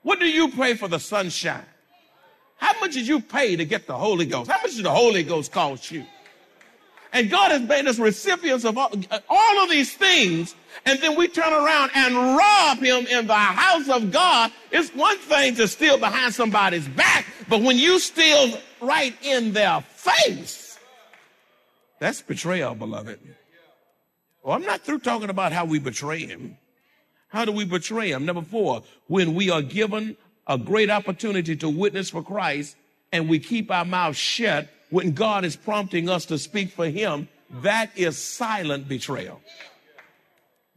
What 0.03 0.19
do 0.19 0.29
you 0.29 0.49
pay 0.49 0.75
for 0.75 0.87
the 0.87 0.99
sunshine? 0.99 1.65
How 2.57 2.79
much 2.79 2.93
did 2.93 3.07
you 3.07 3.19
pay 3.19 3.55
to 3.55 3.65
get 3.65 3.87
the 3.87 3.97
Holy 3.97 4.27
Ghost? 4.27 4.51
How 4.51 4.61
much 4.61 4.75
did 4.75 4.85
the 4.85 4.91
Holy 4.91 5.23
Ghost 5.23 5.51
cost 5.51 5.89
you? 5.89 6.05
And 7.11 7.29
God 7.29 7.51
has 7.51 7.61
made 7.61 7.87
us 7.87 7.97
recipients 7.97 8.65
of 8.65 8.77
all, 8.77 8.91
all, 9.29 9.63
of 9.63 9.69
these 9.69 9.93
things. 9.93 10.55
And 10.85 10.99
then 10.99 11.17
we 11.17 11.27
turn 11.27 11.51
around 11.51 11.91
and 11.95 12.15
rob 12.15 12.77
him 12.77 13.07
in 13.07 13.27
the 13.27 13.33
house 13.33 13.89
of 13.89 14.11
God. 14.11 14.51
It's 14.71 14.89
one 14.91 15.17
thing 15.17 15.55
to 15.55 15.67
steal 15.67 15.97
behind 15.97 16.33
somebody's 16.33 16.87
back, 16.87 17.25
but 17.47 17.61
when 17.61 17.77
you 17.77 17.99
steal 17.99 18.59
right 18.79 19.15
in 19.23 19.53
their 19.53 19.81
face, 19.81 20.77
that's 21.99 22.21
betrayal, 22.21 22.75
beloved. 22.75 23.19
Well, 24.43 24.55
I'm 24.55 24.63
not 24.63 24.81
through 24.81 24.99
talking 24.99 25.29
about 25.29 25.51
how 25.51 25.65
we 25.65 25.79
betray 25.79 26.25
him. 26.25 26.57
How 27.27 27.45
do 27.45 27.51
we 27.51 27.65
betray 27.65 28.11
him? 28.11 28.25
Number 28.25 28.41
four, 28.41 28.83
when 29.07 29.33
we 29.35 29.49
are 29.49 29.61
given 29.61 30.15
a 30.47 30.57
great 30.57 30.89
opportunity 30.89 31.55
to 31.57 31.69
witness 31.69 32.09
for 32.09 32.23
Christ 32.23 32.75
and 33.11 33.29
we 33.29 33.39
keep 33.39 33.69
our 33.69 33.85
mouths 33.85 34.17
shut 34.17 34.69
when 34.89 35.11
God 35.11 35.45
is 35.45 35.55
prompting 35.55 36.09
us 36.09 36.25
to 36.25 36.37
speak 36.37 36.71
for 36.71 36.87
him, 36.87 37.27
that 37.61 37.91
is 37.95 38.17
silent 38.17 38.87
betrayal. 38.87 39.41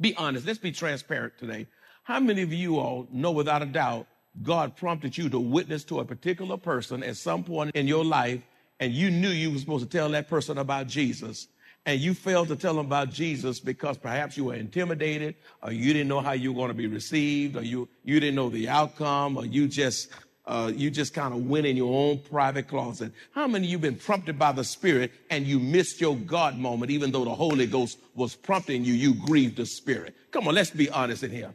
Be 0.00 0.14
honest. 0.16 0.46
Let's 0.46 0.58
be 0.58 0.72
transparent 0.72 1.34
today. 1.38 1.66
How 2.04 2.18
many 2.18 2.42
of 2.42 2.52
you 2.52 2.78
all 2.78 3.06
know 3.12 3.30
without 3.30 3.62
a 3.62 3.66
doubt 3.66 4.06
God 4.42 4.76
prompted 4.76 5.16
you 5.18 5.28
to 5.28 5.38
witness 5.38 5.84
to 5.84 6.00
a 6.00 6.04
particular 6.04 6.56
person 6.56 7.02
at 7.02 7.16
some 7.16 7.44
point 7.44 7.76
in 7.76 7.86
your 7.86 8.04
life 8.04 8.40
and 8.80 8.92
you 8.92 9.10
knew 9.10 9.28
you 9.28 9.52
were 9.52 9.58
supposed 9.58 9.88
to 9.88 9.98
tell 9.98 10.08
that 10.10 10.28
person 10.28 10.58
about 10.58 10.86
Jesus 10.86 11.48
and 11.84 12.00
you 12.00 12.14
failed 12.14 12.48
to 12.48 12.56
tell 12.56 12.74
them 12.74 12.86
about 12.86 13.10
Jesus 13.10 13.60
because 13.60 13.98
perhaps 13.98 14.36
you 14.36 14.44
were 14.44 14.54
intimidated 14.54 15.34
or 15.62 15.72
you 15.72 15.92
didn't 15.92 16.08
know 16.08 16.20
how 16.20 16.32
you 16.32 16.52
were 16.52 16.56
going 16.56 16.68
to 16.68 16.74
be 16.74 16.86
received 16.86 17.56
or 17.56 17.62
you, 17.62 17.88
you 18.04 18.20
didn't 18.20 18.36
know 18.36 18.48
the 18.48 18.68
outcome 18.68 19.36
or 19.36 19.44
you 19.44 19.68
just, 19.68 20.08
uh, 20.46 20.72
you 20.74 20.90
just 20.90 21.14
kind 21.14 21.32
of 21.32 21.46
went 21.46 21.66
in 21.66 21.76
your 21.76 21.92
own 21.92 22.18
private 22.18 22.68
closet. 22.68 23.12
How 23.32 23.46
many 23.46 23.66
of 23.66 23.70
you 23.70 23.78
been 23.78 23.96
prompted 23.96 24.38
by 24.38 24.52
the 24.52 24.64
Spirit 24.64 25.12
and 25.30 25.46
you 25.46 25.60
missed 25.60 26.00
your 26.00 26.16
God 26.16 26.58
moment 26.58 26.90
even 26.90 27.12
though 27.12 27.24
the 27.24 27.34
Holy 27.34 27.66
Ghost 27.66 27.98
was 28.14 28.34
prompting 28.34 28.84
you, 28.84 28.92
you 28.92 29.14
grieved 29.14 29.56
the 29.56 29.66
Spirit? 29.66 30.14
Come 30.30 30.48
on, 30.48 30.54
let's 30.54 30.70
be 30.70 30.90
honest 30.90 31.22
in 31.22 31.30
here. 31.30 31.52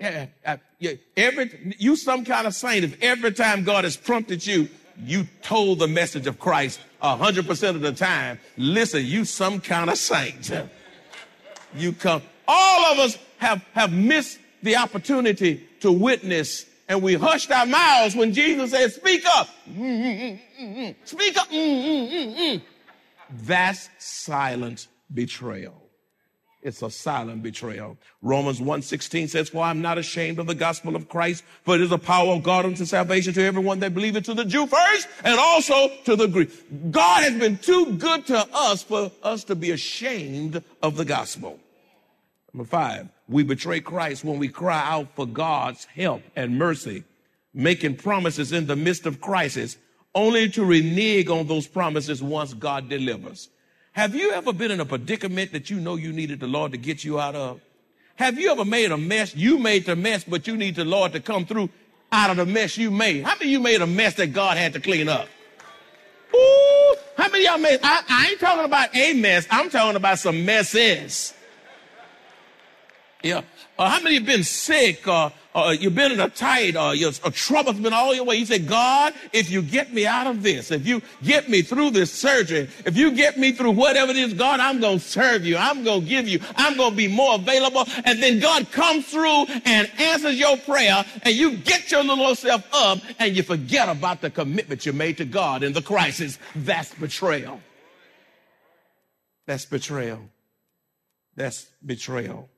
Yeah, 0.00 0.26
yeah, 0.78 0.92
every, 1.14 1.74
you 1.78 1.94
some 1.94 2.24
kind 2.24 2.46
of 2.46 2.54
saint 2.54 2.84
if 2.84 3.02
every 3.02 3.32
time 3.32 3.64
God 3.64 3.84
has 3.84 3.98
prompted 3.98 4.46
you, 4.46 4.70
you 5.04 5.26
told 5.42 5.78
the 5.78 5.88
message 5.88 6.26
of 6.26 6.38
Christ 6.38 6.80
100% 7.02 7.68
of 7.70 7.80
the 7.80 7.92
time, 7.92 8.38
listen, 8.56 9.04
you 9.04 9.24
some 9.24 9.60
kind 9.60 9.90
of 9.90 9.98
saint. 9.98 10.50
You 11.74 11.92
come. 11.92 12.22
All 12.48 12.92
of 12.92 12.98
us 12.98 13.18
have, 13.38 13.64
have 13.74 13.92
missed 13.92 14.38
the 14.62 14.76
opportunity 14.76 15.66
to 15.80 15.92
witness 15.92 16.66
and 16.90 17.00
we 17.02 17.14
hushed 17.14 17.52
our 17.52 17.66
mouths 17.66 18.16
when 18.16 18.32
Jesus 18.32 18.72
said, 18.72 18.92
speak 18.92 19.24
up. 19.24 19.48
Speak 21.04 21.36
up. 21.38 21.48
That's 23.46 23.88
silent 23.98 24.88
betrayal. 25.14 25.80
It's 26.62 26.82
a 26.82 26.90
silent 26.90 27.44
betrayal. 27.44 27.96
Romans 28.22 28.60
1.16 28.60 29.28
says, 29.28 29.48
For 29.48 29.62
I'm 29.62 29.80
not 29.80 29.98
ashamed 29.98 30.40
of 30.40 30.48
the 30.48 30.54
gospel 30.54 30.96
of 30.96 31.08
Christ, 31.08 31.44
for 31.62 31.76
it 31.76 31.80
is 31.80 31.90
the 31.90 31.98
power 31.98 32.34
of 32.34 32.42
God 32.42 32.66
unto 32.66 32.84
salvation 32.84 33.32
to 33.34 33.42
everyone 33.42 33.78
that 33.78 33.94
believeth, 33.94 34.24
to 34.24 34.34
the 34.34 34.44
Jew 34.44 34.66
first, 34.66 35.06
and 35.24 35.38
also 35.38 35.90
to 36.06 36.16
the 36.16 36.26
Greek. 36.26 36.50
God 36.90 37.22
has 37.22 37.38
been 37.38 37.56
too 37.56 37.94
good 37.98 38.26
to 38.26 38.48
us 38.52 38.82
for 38.82 39.12
us 39.22 39.44
to 39.44 39.54
be 39.54 39.70
ashamed 39.70 40.62
of 40.82 40.96
the 40.96 41.04
gospel. 41.04 41.60
Number 42.52 42.68
five, 42.68 43.08
we 43.30 43.44
betray 43.44 43.80
Christ 43.80 44.24
when 44.24 44.38
we 44.38 44.48
cry 44.48 44.82
out 44.84 45.14
for 45.14 45.24
God's 45.24 45.84
help 45.84 46.22
and 46.34 46.58
mercy, 46.58 47.04
making 47.54 47.96
promises 47.96 48.52
in 48.52 48.66
the 48.66 48.74
midst 48.74 49.06
of 49.06 49.20
crisis, 49.20 49.76
only 50.16 50.48
to 50.50 50.64
renege 50.64 51.28
on 51.28 51.46
those 51.46 51.68
promises 51.68 52.20
once 52.20 52.52
God 52.54 52.88
delivers. 52.88 53.48
Have 53.92 54.16
you 54.16 54.32
ever 54.32 54.52
been 54.52 54.72
in 54.72 54.80
a 54.80 54.84
predicament 54.84 55.52
that 55.52 55.70
you 55.70 55.78
know 55.78 55.94
you 55.94 56.12
needed 56.12 56.40
the 56.40 56.48
Lord 56.48 56.72
to 56.72 56.78
get 56.78 57.04
you 57.04 57.20
out 57.20 57.36
of? 57.36 57.60
Have 58.16 58.38
you 58.38 58.50
ever 58.50 58.64
made 58.64 58.90
a 58.90 58.98
mess? 58.98 59.34
You 59.34 59.58
made 59.58 59.86
the 59.86 59.94
mess, 59.94 60.24
but 60.24 60.48
you 60.48 60.56
need 60.56 60.74
the 60.74 60.84
Lord 60.84 61.12
to 61.12 61.20
come 61.20 61.46
through 61.46 61.70
out 62.10 62.30
of 62.30 62.36
the 62.36 62.46
mess 62.46 62.76
you 62.76 62.90
made. 62.90 63.24
How 63.24 63.36
many 63.38 63.52
you 63.52 63.60
made 63.60 63.80
a 63.80 63.86
mess 63.86 64.14
that 64.14 64.32
God 64.32 64.56
had 64.56 64.72
to 64.72 64.80
clean 64.80 65.08
up? 65.08 65.28
Ooh, 66.34 66.94
how 67.16 67.28
many 67.30 67.44
y'all 67.44 67.58
made? 67.58 67.78
I, 67.80 68.02
I 68.08 68.28
ain't 68.30 68.40
talking 68.40 68.64
about 68.64 68.94
a 68.94 69.12
mess. 69.14 69.46
I'm 69.50 69.70
talking 69.70 69.96
about 69.96 70.18
some 70.18 70.44
messes. 70.44 71.32
Yeah. 73.22 73.42
Uh, 73.78 73.88
how 73.88 74.00
many 74.00 74.16
have 74.16 74.26
been 74.26 74.44
sick 74.44 75.06
or, 75.06 75.32
or 75.54 75.74
you've 75.74 75.94
been 75.94 76.12
in 76.12 76.20
a 76.20 76.28
tight 76.28 76.76
or 76.76 76.94
your 76.94 77.12
a 77.24 77.30
trouble's 77.30 77.78
been 77.78 77.92
all 77.92 78.14
your 78.14 78.24
way? 78.24 78.36
You 78.36 78.46
say, 78.46 78.58
God, 78.58 79.14
if 79.32 79.50
you 79.50 79.62
get 79.62 79.92
me 79.92 80.06
out 80.06 80.26
of 80.26 80.42
this, 80.42 80.70
if 80.70 80.86
you 80.86 81.02
get 81.22 81.48
me 81.48 81.62
through 81.62 81.90
this 81.90 82.12
surgery, 82.12 82.68
if 82.86 82.96
you 82.96 83.12
get 83.12 83.38
me 83.38 83.52
through 83.52 83.72
whatever 83.72 84.10
it 84.10 84.16
is, 84.16 84.34
God, 84.34 84.60
I'm 84.60 84.80
going 84.80 84.98
to 84.98 85.04
serve 85.04 85.44
you. 85.44 85.56
I'm 85.56 85.84
going 85.84 86.02
to 86.02 86.06
give 86.06 86.28
you. 86.28 86.40
I'm 86.56 86.76
going 86.76 86.90
to 86.90 86.96
be 86.96 87.08
more 87.08 87.34
available. 87.34 87.84
And 88.04 88.22
then 88.22 88.38
God 88.38 88.70
comes 88.70 89.06
through 89.06 89.46
and 89.64 89.90
answers 89.98 90.38
your 90.38 90.56
prayer 90.58 91.04
and 91.22 91.34
you 91.34 91.56
get 91.58 91.90
your 91.90 92.04
little 92.04 92.34
self 92.34 92.66
up 92.72 92.98
and 93.18 93.36
you 93.36 93.42
forget 93.42 93.88
about 93.88 94.20
the 94.20 94.30
commitment 94.30 94.86
you 94.86 94.92
made 94.92 95.18
to 95.18 95.24
God 95.24 95.62
in 95.62 95.72
the 95.72 95.82
crisis. 95.82 96.38
That's 96.54 96.94
betrayal. 96.94 97.60
That's 99.46 99.66
betrayal. 99.66 100.20
That's 101.34 101.66
betrayal. 101.84 102.48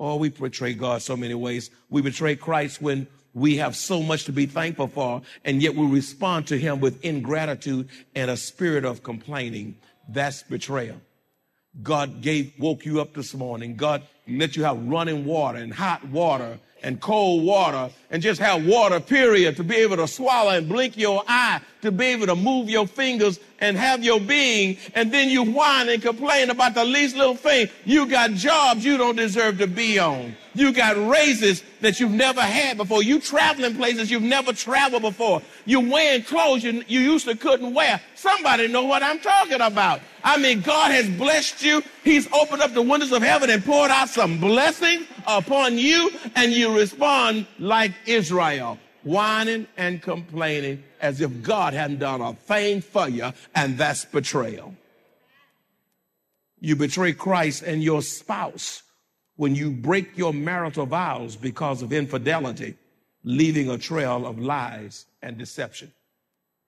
Oh, 0.00 0.16
we 0.16 0.30
betray 0.30 0.72
God 0.72 1.02
so 1.02 1.14
many 1.14 1.34
ways. 1.34 1.70
We 1.90 2.00
betray 2.00 2.34
Christ 2.34 2.80
when 2.80 3.06
we 3.34 3.58
have 3.58 3.76
so 3.76 4.02
much 4.02 4.24
to 4.24 4.32
be 4.32 4.46
thankful 4.46 4.88
for, 4.88 5.20
and 5.44 5.62
yet 5.62 5.74
we 5.74 5.86
respond 5.86 6.46
to 6.48 6.58
him 6.58 6.80
with 6.80 7.04
ingratitude 7.04 7.90
and 8.14 8.30
a 8.30 8.36
spirit 8.36 8.86
of 8.86 9.02
complaining. 9.02 9.76
That's 10.08 10.42
betrayal. 10.42 10.96
God 11.82 12.22
gave, 12.22 12.54
woke 12.58 12.86
you 12.86 13.02
up 13.02 13.12
this 13.12 13.34
morning. 13.34 13.76
God 13.76 14.02
let 14.26 14.56
you 14.56 14.64
have 14.64 14.82
running 14.88 15.26
water 15.26 15.58
and 15.58 15.72
hot 15.72 16.02
water 16.08 16.58
and 16.82 16.98
cold 16.98 17.44
water 17.44 17.92
and 18.10 18.22
just 18.22 18.40
have 18.40 18.66
water, 18.66 19.00
period, 19.00 19.56
to 19.56 19.64
be 19.64 19.76
able 19.76 19.96
to 19.98 20.08
swallow 20.08 20.50
and 20.50 20.66
blink 20.66 20.96
your 20.96 21.22
eye, 21.28 21.60
to 21.82 21.92
be 21.92 22.06
able 22.06 22.26
to 22.26 22.34
move 22.34 22.70
your 22.70 22.86
fingers 22.86 23.38
and 23.60 23.76
have 23.76 24.02
your 24.02 24.20
being, 24.20 24.78
and 24.94 25.12
then 25.12 25.28
you 25.28 25.42
whine 25.42 25.88
and 25.88 26.02
complain 26.02 26.50
about 26.50 26.74
the 26.74 26.84
least 26.84 27.16
little 27.16 27.36
thing. 27.36 27.68
You 27.84 28.06
got 28.06 28.32
jobs 28.32 28.84
you 28.84 28.96
don't 28.96 29.16
deserve 29.16 29.58
to 29.58 29.66
be 29.66 29.98
on. 29.98 30.34
You 30.54 30.72
got 30.72 30.96
raises 31.08 31.62
that 31.80 32.00
you've 32.00 32.10
never 32.10 32.40
had 32.40 32.76
before. 32.76 33.02
You 33.02 33.20
traveling 33.20 33.76
places 33.76 34.10
you've 34.10 34.22
never 34.22 34.52
traveled 34.52 35.02
before. 35.02 35.42
You 35.64 35.80
wearing 35.80 36.24
clothes 36.24 36.64
you, 36.64 36.82
you 36.88 37.00
used 37.00 37.26
to 37.26 37.36
couldn't 37.36 37.72
wear. 37.72 38.00
Somebody 38.14 38.66
know 38.66 38.84
what 38.84 39.02
I'm 39.02 39.20
talking 39.20 39.60
about. 39.60 40.00
I 40.24 40.38
mean, 40.38 40.60
God 40.60 40.90
has 40.90 41.08
blessed 41.08 41.62
you. 41.62 41.82
He's 42.02 42.30
opened 42.32 42.62
up 42.62 42.74
the 42.74 42.82
windows 42.82 43.12
of 43.12 43.22
heaven 43.22 43.48
and 43.50 43.64
poured 43.64 43.90
out 43.90 44.08
some 44.08 44.40
blessing 44.40 45.06
upon 45.26 45.78
you, 45.78 46.10
and 46.34 46.52
you 46.52 46.76
respond 46.76 47.46
like 47.58 47.92
Israel, 48.06 48.78
whining 49.02 49.66
and 49.76 50.02
complaining 50.02 50.82
as 51.00 51.20
if 51.20 51.42
God 51.42 51.72
hadn't 51.74 51.98
done 51.98 52.20
a 52.20 52.34
thing 52.34 52.80
for 52.80 53.08
you, 53.08 53.32
and 53.54 53.78
that's 53.78 54.04
betrayal. 54.04 54.74
You 56.60 56.76
betray 56.76 57.12
Christ 57.12 57.62
and 57.62 57.82
your 57.82 58.02
spouse 58.02 58.82
when 59.36 59.54
you 59.54 59.70
break 59.70 60.18
your 60.18 60.34
marital 60.34 60.84
vows 60.84 61.36
because 61.36 61.80
of 61.80 61.92
infidelity, 61.92 62.76
leaving 63.24 63.70
a 63.70 63.78
trail 63.78 64.26
of 64.26 64.38
lies 64.38 65.06
and 65.22 65.38
deception. 65.38 65.92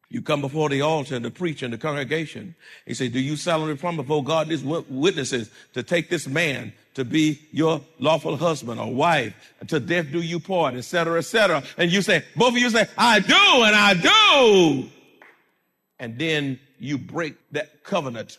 You 0.08 0.22
come 0.22 0.40
before 0.42 0.68
the 0.68 0.82
altar 0.82 1.16
and 1.16 1.24
the 1.24 1.30
preacher 1.30 1.64
and 1.66 1.72
the 1.72 1.78
congregation. 1.78 2.54
He 2.86 2.94
says, 2.94 3.10
do 3.12 3.20
you 3.20 3.36
solemnly 3.36 3.76
promise 3.76 4.04
before 4.04 4.22
God 4.22 4.48
these 4.48 4.62
witnesses 4.62 5.50
to 5.72 5.82
take 5.82 6.10
this 6.10 6.26
man 6.26 6.72
to 6.94 7.04
be 7.04 7.40
your 7.52 7.80
lawful 7.98 8.36
husband 8.36 8.80
or 8.80 8.92
wife, 8.92 9.34
to 9.66 9.80
death 9.80 10.10
do 10.12 10.20
you 10.20 10.40
part, 10.40 10.74
etc., 10.74 11.18
etc. 11.18 11.62
And 11.76 11.90
you 11.90 12.02
say, 12.02 12.24
both 12.36 12.50
of 12.50 12.58
you 12.58 12.70
say, 12.70 12.86
I 12.96 13.20
do 13.20 13.34
and 13.34 13.76
I 13.76 13.94
do. 13.94 14.90
And 15.98 16.18
then 16.18 16.58
you 16.78 16.98
break 16.98 17.36
that 17.52 17.84
covenant 17.84 18.38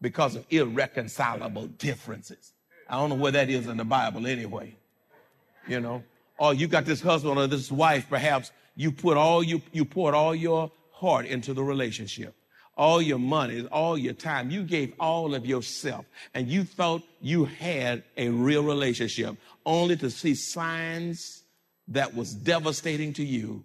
because 0.00 0.36
of 0.36 0.46
irreconcilable 0.50 1.66
differences. 1.66 2.52
I 2.88 2.96
don't 2.96 3.10
know 3.10 3.16
where 3.16 3.32
that 3.32 3.50
is 3.50 3.66
in 3.66 3.76
the 3.76 3.84
Bible 3.84 4.26
anyway. 4.26 4.74
You 5.68 5.80
know, 5.80 6.02
or 6.38 6.54
you 6.54 6.66
got 6.66 6.86
this 6.86 7.00
husband 7.00 7.38
or 7.38 7.46
this 7.46 7.70
wife, 7.70 8.06
perhaps 8.08 8.50
you 8.74 8.90
put 8.90 9.16
all 9.16 9.42
you, 9.42 9.60
you 9.72 9.84
poured 9.84 10.14
all 10.14 10.34
your 10.34 10.72
heart 10.90 11.26
into 11.26 11.52
the 11.52 11.62
relationship, 11.62 12.34
all 12.76 13.02
your 13.02 13.18
money, 13.18 13.66
all 13.66 13.98
your 13.98 14.14
time. 14.14 14.50
You 14.50 14.62
gave 14.62 14.94
all 14.98 15.34
of 15.34 15.44
yourself 15.46 16.06
and 16.34 16.48
you 16.48 16.64
thought 16.64 17.02
you 17.20 17.44
had 17.44 18.02
a 18.16 18.28
real 18.28 18.62
relationship 18.62 19.36
only 19.66 19.96
to 19.96 20.10
see 20.10 20.34
signs 20.34 21.42
that 21.88 22.14
was 22.14 22.32
devastating 22.32 23.12
to 23.14 23.24
you 23.24 23.64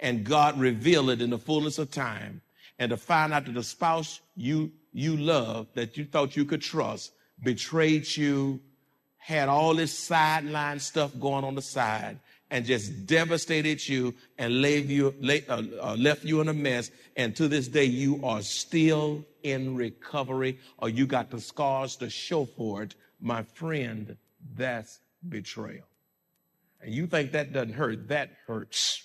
and 0.00 0.24
God 0.24 0.58
revealed 0.58 1.10
it 1.10 1.22
in 1.22 1.30
the 1.30 1.38
fullness 1.38 1.78
of 1.78 1.90
time 1.90 2.40
and 2.78 2.90
to 2.90 2.96
find 2.96 3.32
out 3.32 3.44
that 3.44 3.52
the 3.52 3.62
spouse 3.62 4.20
you, 4.36 4.72
you 4.92 5.16
love 5.16 5.68
that 5.74 5.96
you 5.96 6.04
thought 6.04 6.36
you 6.36 6.44
could 6.44 6.62
trust 6.62 7.12
betrayed 7.42 8.16
you, 8.16 8.60
had 9.18 9.48
all 9.48 9.74
this 9.74 9.96
sideline 9.96 10.80
stuff 10.80 11.12
going 11.20 11.44
on 11.44 11.54
the 11.54 11.62
side, 11.62 12.18
and 12.52 12.64
just 12.64 13.06
devastated 13.06 13.86
you 13.88 14.14
and 14.38 14.62
left 14.62 14.86
you, 14.86 15.14
uh, 15.48 15.62
uh, 15.80 15.96
left 15.98 16.24
you 16.24 16.40
in 16.40 16.48
a 16.48 16.54
mess. 16.54 16.90
And 17.16 17.34
to 17.36 17.48
this 17.48 17.66
day, 17.66 17.84
you 17.86 18.20
are 18.24 18.42
still 18.42 19.24
in 19.42 19.74
recovery, 19.74 20.60
or 20.78 20.88
you 20.88 21.06
got 21.06 21.30
the 21.30 21.40
scars 21.40 21.96
to 21.96 22.08
show 22.08 22.44
for 22.44 22.84
it. 22.84 22.94
My 23.20 23.42
friend, 23.42 24.16
that's 24.54 25.00
betrayal. 25.28 25.86
And 26.80 26.94
you 26.94 27.06
think 27.06 27.32
that 27.32 27.52
doesn't 27.52 27.74
hurt? 27.74 28.08
That 28.08 28.30
hurts. 28.46 29.02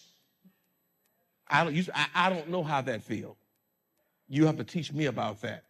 I 1.48 1.64
don't, 1.64 1.74
you, 1.74 1.86
I, 1.96 2.08
I 2.14 2.30
don't 2.30 2.50
know 2.50 2.64
how 2.64 2.82
that 2.82 3.02
feels. 3.02 3.38
You 4.28 4.46
have 4.46 4.58
to 4.58 4.64
teach 4.64 4.94
me 4.94 5.06
about 5.06 5.42
that 5.42 5.64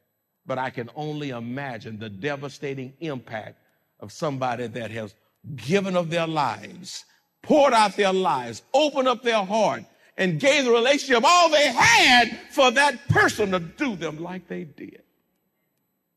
but 0.48 0.58
I 0.58 0.70
can 0.70 0.90
only 0.96 1.30
imagine 1.30 2.00
the 2.00 2.10
devastating 2.10 2.94
impact 3.02 3.60
of 4.00 4.12
somebody 4.12 4.68
that 4.68 4.90
has 4.92 5.14
given 5.58 5.96
of 5.96 6.10
their 6.10 6.26
lives, 6.26 7.04
poured 7.42 7.74
out 7.74 7.96
their 7.96 8.14
lives, 8.14 8.62
opened 8.74 9.08
up 9.08 9.24
their 9.24 9.44
heart, 9.44 9.84
and 10.18 10.40
gave 10.40 10.66
the 10.66 10.72
relationship 10.72 11.24
all 11.24 11.50
they 11.50 11.68
had 11.68 12.40
for 12.52 12.72
that 12.72 13.08
person 13.10 13.52
to 13.52 13.60
do 13.60 13.96
them 13.96 14.18
like 14.18 14.48
they 14.48 14.64
did. 14.64 15.04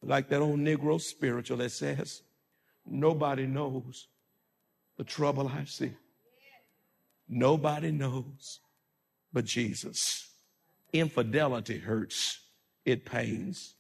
Like 0.03 0.29
that 0.31 0.41
old 0.41 0.59
Negro 0.59 1.01
spiritual 1.01 1.59
that 1.59 1.71
says, 1.71 2.23
Nobody 2.87 3.47
knows 3.47 4.09
the 4.97 5.05
trouble 5.05 5.49
I 5.49 5.65
see. 5.65 5.93
Nobody 7.29 7.93
knows 7.93 8.61
but 9.33 9.45
Jesus. 9.45 10.29
Infidelity 10.93 11.79
hurts, 11.79 12.41
it 12.85 13.05
pains. 13.05 13.75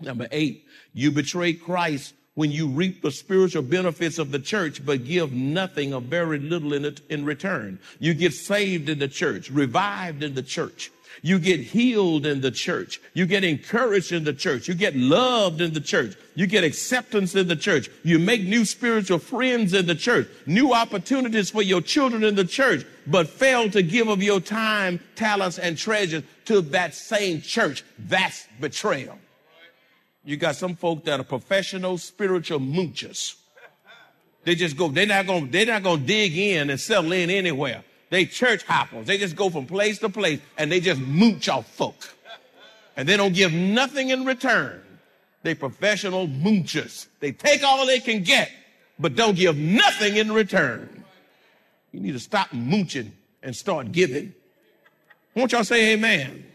Number 0.00 0.26
eight, 0.32 0.64
you 0.92 1.12
betray 1.12 1.52
Christ 1.52 2.14
when 2.34 2.50
you 2.50 2.66
reap 2.68 3.02
the 3.02 3.10
spiritual 3.10 3.62
benefits 3.62 4.18
of 4.18 4.30
the 4.30 4.38
church, 4.38 4.84
but 4.84 5.04
give 5.04 5.32
nothing 5.32 5.94
or 5.94 6.00
very 6.00 6.38
little 6.38 6.72
in 6.72 6.84
it 6.84 7.00
in 7.08 7.24
return. 7.24 7.78
You 8.00 8.14
get 8.14 8.32
saved 8.32 8.88
in 8.88 8.98
the 8.98 9.08
church, 9.08 9.50
revived 9.50 10.22
in 10.22 10.34
the 10.34 10.42
church. 10.42 10.90
You 11.22 11.38
get 11.38 11.60
healed 11.60 12.26
in 12.26 12.40
the 12.40 12.50
church. 12.50 13.00
You 13.14 13.24
get 13.24 13.44
encouraged 13.44 14.12
in 14.12 14.24
the 14.24 14.32
church. 14.32 14.68
You 14.68 14.74
get 14.74 14.96
loved 14.96 15.60
in 15.60 15.72
the 15.72 15.80
church. 15.80 16.16
You 16.34 16.46
get 16.46 16.64
acceptance 16.64 17.34
in 17.34 17.48
the 17.48 17.56
church. 17.56 17.88
You 18.02 18.18
make 18.18 18.42
new 18.42 18.64
spiritual 18.64 19.20
friends 19.20 19.72
in 19.72 19.86
the 19.86 19.94
church, 19.94 20.28
new 20.46 20.74
opportunities 20.74 21.50
for 21.50 21.62
your 21.62 21.80
children 21.80 22.24
in 22.24 22.34
the 22.34 22.44
church, 22.44 22.84
but 23.06 23.28
fail 23.28 23.70
to 23.70 23.82
give 23.82 24.08
of 24.08 24.22
your 24.22 24.40
time, 24.40 25.00
talents, 25.14 25.58
and 25.58 25.78
treasures 25.78 26.24
to 26.46 26.60
that 26.60 26.94
same 26.94 27.40
church. 27.40 27.84
That's 27.98 28.46
betrayal. 28.60 29.18
You 30.24 30.36
got 30.36 30.56
some 30.56 30.74
folk 30.74 31.04
that 31.04 31.20
are 31.20 31.24
professional 31.24 31.98
spiritual 31.98 32.60
moochers. 32.60 33.36
They 34.44 34.54
just 34.54 34.76
go, 34.76 34.88
they're 34.88 35.06
not 35.06 35.26
gonna, 35.26 35.46
they're 35.46 35.66
not 35.66 35.82
gonna 35.82 36.02
dig 36.02 36.36
in 36.36 36.70
and 36.70 36.80
settle 36.80 37.12
in 37.12 37.30
anywhere. 37.30 37.82
They 38.10 38.26
church 38.26 38.62
hoppers. 38.64 39.06
They 39.06 39.18
just 39.18 39.36
go 39.36 39.50
from 39.50 39.66
place 39.66 39.98
to 39.98 40.08
place 40.08 40.40
and 40.56 40.70
they 40.70 40.80
just 40.80 41.00
mooch 41.00 41.48
off 41.48 41.66
folk. 41.66 42.14
And 42.96 43.08
they 43.08 43.16
don't 43.16 43.34
give 43.34 43.52
nothing 43.52 44.10
in 44.10 44.24
return. 44.24 44.82
They 45.42 45.54
professional 45.54 46.26
moochers. 46.26 47.06
They 47.20 47.32
take 47.32 47.62
all 47.62 47.84
they 47.86 48.00
can 48.00 48.22
get, 48.22 48.50
but 48.98 49.14
don't 49.14 49.36
give 49.36 49.56
nothing 49.56 50.16
in 50.16 50.32
return. 50.32 51.04
You 51.92 52.00
need 52.00 52.12
to 52.12 52.20
stop 52.20 52.52
mooching 52.52 53.12
and 53.42 53.54
start 53.54 53.92
giving. 53.92 54.34
Won't 55.34 55.52
y'all 55.52 55.64
say 55.64 55.92
amen? 55.92 56.46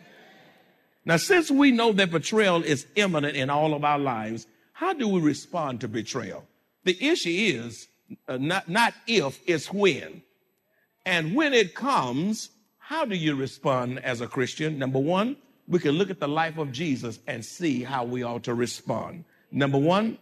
Now, 1.06 1.18
since 1.18 1.50
we 1.50 1.72
know 1.72 1.92
that 1.94 2.12
betrayal 2.12 2.64
is 2.64 2.86
imminent 2.96 3.36
in 3.36 3.50
all 3.50 3.74
of 3.74 3.84
our 3.84 4.00
lives, 4.00 4.48
how 4.74 4.94
do 4.94 5.08
we 5.08 5.22
respond 5.22 5.82
to 5.82 5.88
betrayal? 5.88 6.46
The 6.84 6.98
issue 7.04 7.30
is 7.30 7.88
uh, 8.28 8.38
not, 8.38 8.70
not 8.70 8.94
if, 9.08 9.40
it's 9.46 9.72
when. 9.72 10.22
And 11.06 11.36
when 11.36 11.54
it 11.54 11.76
comes, 11.76 12.50
how 12.78 13.06
do 13.06 13.16
you 13.16 13.36
respond 13.36 14.00
as 14.00 14.22
a 14.22 14.28
Christian? 14.28 14.80
Number 14.80 15.00
one, 15.00 15.38
we 15.68 15.80
can 15.80 15.92
look 15.92 16.10
at 16.10 16.20
the 16.20 16.28
life 16.28 16.58
of 16.58 16.72
Jesus 16.72 17.20
and 17.28 17.46
see 17.46 17.84
how 17.84 18.04
we 18.04 18.24
ought 18.24 18.44
to 18.44 18.54
respond. 18.54 19.26
Number 19.52 19.78
one, 19.78 20.18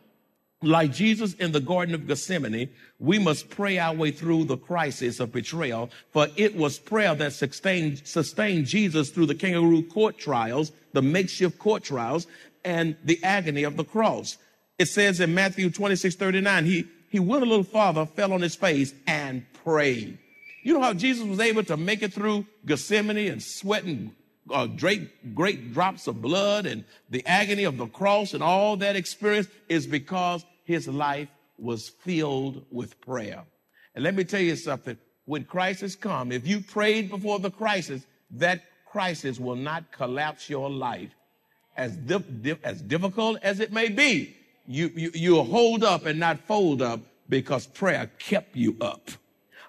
like 0.61 0.91
Jesus 0.91 1.33
in 1.35 1.51
the 1.51 1.59
Garden 1.59 1.93
of 1.93 2.07
Gethsemane, 2.07 2.69
we 2.99 3.19
must 3.19 3.49
pray 3.49 3.77
our 3.77 3.93
way 3.93 4.11
through 4.11 4.45
the 4.45 4.57
crisis 4.57 5.19
of 5.19 5.31
betrayal, 5.31 5.91
for 6.11 6.27
it 6.35 6.55
was 6.55 6.79
prayer 6.79 7.13
that 7.15 7.33
sustained, 7.33 8.01
sustained 8.05 8.65
Jesus 8.65 9.09
through 9.09 9.27
the 9.27 9.35
kangaroo 9.35 9.83
court 9.83 10.17
trials, 10.17 10.71
the 10.93 11.01
makeshift 11.01 11.59
court 11.59 11.83
trials, 11.83 12.25
and 12.65 12.95
the 13.03 13.23
agony 13.23 13.63
of 13.63 13.77
the 13.77 13.83
cross. 13.83 14.37
It 14.79 14.87
says 14.87 15.19
in 15.19 15.33
Matthew 15.33 15.69
26, 15.69 16.15
39, 16.15 16.65
he, 16.65 16.85
he 17.09 17.19
went 17.19 17.43
a 17.43 17.45
little 17.45 17.63
farther, 17.63 18.05
fell 18.05 18.33
on 18.33 18.41
his 18.41 18.55
face, 18.55 18.93
and 19.05 19.45
prayed. 19.63 20.17
You 20.63 20.73
know 20.73 20.81
how 20.81 20.93
Jesus 20.93 21.25
was 21.25 21.39
able 21.39 21.63
to 21.65 21.77
make 21.77 22.01
it 22.01 22.13
through 22.13 22.45
Gethsemane 22.65 23.31
and 23.31 23.41
sweating 23.41 24.15
uh, 24.51 24.67
great, 24.67 25.35
great 25.35 25.73
drops 25.73 26.07
of 26.07 26.21
blood 26.21 26.65
and 26.65 26.83
the 27.09 27.25
agony 27.25 27.63
of 27.63 27.77
the 27.77 27.87
cross 27.87 28.33
and 28.33 28.43
all 28.43 28.77
that 28.77 28.95
experience 28.95 29.47
is 29.69 29.87
because 29.87 30.45
his 30.63 30.87
life 30.87 31.29
was 31.57 31.89
filled 31.89 32.65
with 32.71 32.99
prayer. 33.01 33.43
And 33.95 34.03
let 34.03 34.15
me 34.15 34.23
tell 34.23 34.41
you 34.41 34.55
something. 34.55 34.97
When 35.25 35.43
crisis 35.43 35.95
come, 35.95 36.31
if 36.31 36.47
you 36.47 36.61
prayed 36.61 37.09
before 37.09 37.39
the 37.39 37.51
crisis, 37.51 38.05
that 38.31 38.61
crisis 38.89 39.39
will 39.39 39.55
not 39.55 39.91
collapse 39.91 40.49
your 40.49 40.69
life. 40.69 41.09
As, 41.75 41.97
as 42.63 42.81
difficult 42.81 43.39
as 43.43 43.59
it 43.59 43.71
may 43.71 43.89
be, 43.89 44.35
you, 44.67 44.91
you, 44.95 45.11
you'll 45.13 45.43
hold 45.43 45.83
up 45.83 46.05
and 46.05 46.19
not 46.19 46.39
fold 46.41 46.81
up 46.81 47.01
because 47.29 47.67
prayer 47.67 48.09
kept 48.19 48.55
you 48.55 48.75
up. 48.81 49.09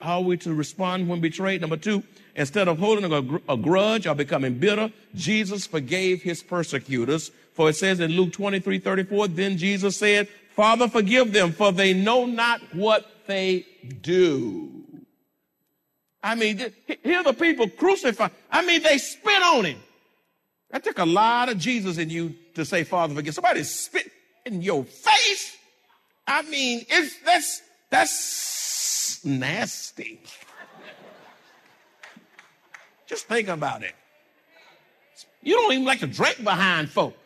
How 0.01 0.19
are 0.19 0.23
we 0.23 0.37
to 0.39 0.55
respond 0.55 1.09
when 1.09 1.21
betrayed? 1.21 1.61
Number 1.61 1.77
two, 1.77 2.03
instead 2.39 2.69
of 2.69 2.79
holding 2.79 3.13
a, 3.13 3.21
gr- 3.21 3.37
a 3.49 3.57
grudge 3.57 4.07
or 4.07 4.15
becoming 4.15 4.59
bitter, 4.59 4.91
Jesus 5.15 5.67
forgave 5.67 6.23
his 6.23 6.43
persecutors. 6.43 7.33
For 7.53 7.69
it 7.69 7.75
says 7.75 7.99
in 7.99 8.13
Luke 8.13 8.33
23, 8.33 8.79
34, 8.79 9.29
then 9.29 9.59
Jesus 9.59 9.97
said, 9.97 10.29
Father, 10.55 10.89
forgive 10.89 11.33
them, 11.33 11.53
for 11.53 11.73
they 11.73 11.93
know 11.93 12.27
not 12.27 12.61
what 12.75 13.11
they 13.27 13.67
do. 14.01 14.71
I 16.23 16.37
mean, 16.37 16.73
here 17.03 17.23
the 17.23 17.33
people 17.33 17.69
crucified. 17.69 18.31
I 18.51 18.65
mean, 18.65 18.83
they 18.83 18.99
spit 18.99 19.43
on 19.43 19.65
him. 19.65 19.79
That 20.71 20.85
took 20.85 20.99
a 20.99 21.07
lot 21.07 21.49
of 21.49 21.59
Jesus 21.59 21.99
in 21.99 22.09
you 22.09 22.35
to 22.55 22.65
say, 22.65 22.85
Father, 22.85 23.15
forgive. 23.15 23.35
Somebody 23.35 23.65
spit 23.65 24.11
in 24.47 24.63
your 24.63 24.85
face. 24.85 25.57
I 26.27 26.43
mean, 26.43 26.85
it's 26.89 27.19
that's 27.25 27.63
that's 27.91 29.25
nasty. 29.25 30.21
Just 33.09 33.27
think 33.27 33.49
about 33.49 33.83
it. 33.83 33.95
You 35.43 35.55
don't 35.55 35.73
even 35.73 35.85
like 35.85 36.01
to 36.01 36.07
drink 36.07 36.45
behind 36.45 36.91
folk. 36.91 37.17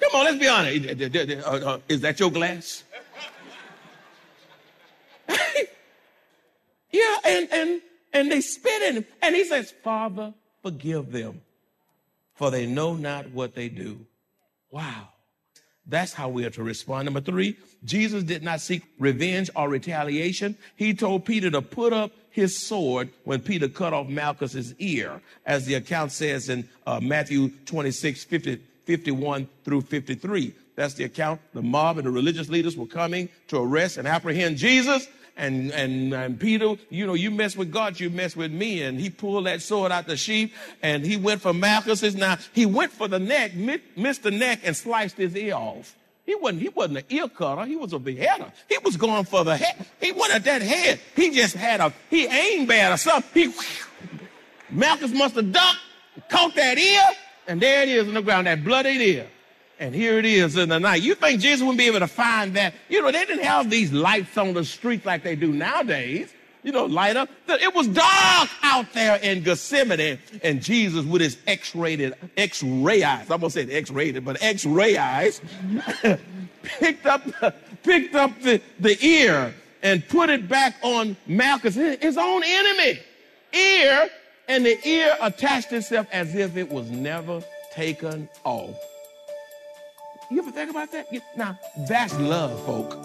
Come 0.00 0.20
on, 0.20 0.24
let's 0.24 0.38
be 0.38 0.48
honest. 0.48 1.46
Uh, 1.46 1.50
uh, 1.50 1.78
is 1.88 2.00
that 2.00 2.18
your 2.18 2.30
glass? 2.30 2.82
yeah, 6.90 7.16
and 7.24 7.48
and 7.52 7.82
and 8.12 8.32
they 8.32 8.40
spit 8.40 8.82
in 8.82 8.96
him, 8.96 9.04
and 9.20 9.36
he 9.36 9.44
says, 9.44 9.72
"Father, 9.84 10.34
forgive 10.62 11.12
them, 11.12 11.42
for 12.34 12.50
they 12.50 12.66
know 12.66 12.94
not 12.94 13.30
what 13.30 13.54
they 13.54 13.68
do." 13.68 14.06
Wow. 14.70 15.11
That's 15.86 16.12
how 16.12 16.28
we 16.28 16.44
are 16.44 16.50
to 16.50 16.62
respond. 16.62 17.06
Number 17.06 17.20
three, 17.20 17.56
Jesus 17.84 18.22
did 18.22 18.42
not 18.42 18.60
seek 18.60 18.82
revenge 18.98 19.50
or 19.56 19.68
retaliation. 19.68 20.56
He 20.76 20.94
told 20.94 21.24
Peter 21.24 21.50
to 21.50 21.60
put 21.60 21.92
up 21.92 22.12
his 22.30 22.56
sword 22.56 23.10
when 23.24 23.40
Peter 23.40 23.68
cut 23.68 23.92
off 23.92 24.08
Malchus's 24.08 24.74
ear, 24.78 25.20
as 25.44 25.66
the 25.66 25.74
account 25.74 26.12
says 26.12 26.48
in 26.48 26.68
uh, 26.86 27.00
Matthew 27.00 27.50
26, 27.66 28.24
50, 28.24 28.56
51 28.84 29.48
through 29.64 29.82
53. 29.82 30.54
That's 30.76 30.94
the 30.94 31.04
account. 31.04 31.40
The 31.52 31.62
mob 31.62 31.98
and 31.98 32.06
the 32.06 32.10
religious 32.10 32.48
leaders 32.48 32.76
were 32.76 32.86
coming 32.86 33.28
to 33.48 33.58
arrest 33.58 33.98
and 33.98 34.08
apprehend 34.08 34.56
Jesus. 34.56 35.06
And, 35.36 35.72
and, 35.72 36.12
and 36.12 36.38
Peter, 36.38 36.74
you 36.90 37.06
know, 37.06 37.14
you 37.14 37.30
mess 37.30 37.56
with 37.56 37.72
God, 37.72 37.98
you 37.98 38.10
mess 38.10 38.36
with 38.36 38.52
me. 38.52 38.82
And 38.82 39.00
he 39.00 39.08
pulled 39.10 39.46
that 39.46 39.62
sword 39.62 39.90
out 39.90 40.06
the 40.06 40.16
sheath 40.16 40.52
and 40.82 41.04
he 41.04 41.16
went 41.16 41.40
for 41.40 41.54
Malchus's. 41.54 42.14
Now, 42.14 42.36
he 42.52 42.66
went 42.66 42.92
for 42.92 43.08
the 43.08 43.18
neck, 43.18 43.54
missed 43.54 44.22
the 44.22 44.30
neck 44.30 44.60
and 44.62 44.76
sliced 44.76 45.16
his 45.16 45.34
ear 45.34 45.54
off. 45.54 45.96
He 46.24 46.34
wasn't, 46.36 46.62
he 46.62 46.68
wasn't 46.68 46.98
an 46.98 47.04
ear 47.08 47.28
cutter. 47.28 47.64
He 47.64 47.76
was 47.76 47.92
a 47.92 47.98
beheader. 47.98 48.52
He 48.68 48.78
was 48.84 48.96
going 48.96 49.24
for 49.24 49.42
the 49.42 49.56
head. 49.56 49.86
He 50.00 50.12
wanted 50.12 50.44
that 50.44 50.62
head. 50.62 51.00
He 51.16 51.30
just 51.30 51.56
had 51.56 51.80
a, 51.80 51.92
he 52.10 52.26
aimed 52.26 52.68
bad 52.68 52.92
or 52.92 52.96
something. 52.96 53.50
He, 53.50 53.54
Malchus 54.70 55.12
must 55.12 55.34
have 55.34 55.50
ducked, 55.50 55.78
caught 56.28 56.54
that 56.54 56.78
ear, 56.78 57.02
and 57.48 57.60
there 57.60 57.82
it 57.82 57.88
is 57.88 58.06
on 58.06 58.14
the 58.14 58.22
ground, 58.22 58.46
that 58.46 58.62
bloody 58.64 58.90
ear. 58.90 59.28
And 59.78 59.94
here 59.94 60.18
it 60.18 60.24
is 60.24 60.56
in 60.56 60.68
the 60.68 60.78
night. 60.78 61.02
You 61.02 61.14
think 61.14 61.40
Jesus 61.40 61.60
wouldn't 61.60 61.78
be 61.78 61.86
able 61.86 62.00
to 62.00 62.06
find 62.06 62.54
that? 62.54 62.74
You 62.88 63.02
know, 63.02 63.10
they 63.10 63.24
didn't 63.24 63.44
have 63.44 63.68
these 63.68 63.92
lights 63.92 64.36
on 64.38 64.54
the 64.54 64.64
streets 64.64 65.04
like 65.04 65.24
they 65.24 65.34
do 65.34 65.52
nowadays. 65.52 66.32
You 66.62 66.70
know, 66.70 66.84
light 66.84 67.16
up. 67.16 67.28
It 67.48 67.74
was 67.74 67.88
dark 67.88 68.48
out 68.62 68.92
there 68.92 69.16
in 69.16 69.42
Gethsemane, 69.42 70.18
and 70.44 70.62
Jesus, 70.62 71.04
with 71.04 71.20
his 71.20 71.36
X-rated, 71.48 72.14
X-ray 72.36 73.02
eyes, 73.02 73.28
I'm 73.28 73.40
gonna 73.40 73.50
say 73.50 73.68
X-rated, 73.68 74.24
but 74.24 74.40
X-ray 74.40 74.96
eyes, 74.96 75.40
picked 76.62 77.06
up, 77.06 77.22
picked 77.82 78.14
up 78.14 78.40
the, 78.42 78.62
the 78.78 79.04
ear 79.04 79.52
and 79.82 80.06
put 80.06 80.30
it 80.30 80.48
back 80.48 80.76
on 80.82 81.16
Malchus, 81.26 81.74
his 81.74 82.16
own 82.16 82.42
enemy, 82.44 83.00
ear, 83.52 84.08
and 84.48 84.64
the 84.64 84.78
ear 84.86 85.16
attached 85.20 85.72
itself 85.72 86.06
as 86.12 86.34
if 86.36 86.56
it 86.56 86.70
was 86.70 86.88
never 86.90 87.42
taken 87.74 88.28
off. 88.44 88.76
You 90.32 90.38
ever 90.38 90.50
think 90.50 90.70
about 90.70 90.90
that? 90.92 91.08
Now, 91.36 91.58
that's 91.76 92.18
love, 92.18 92.58
folk. 92.64 92.96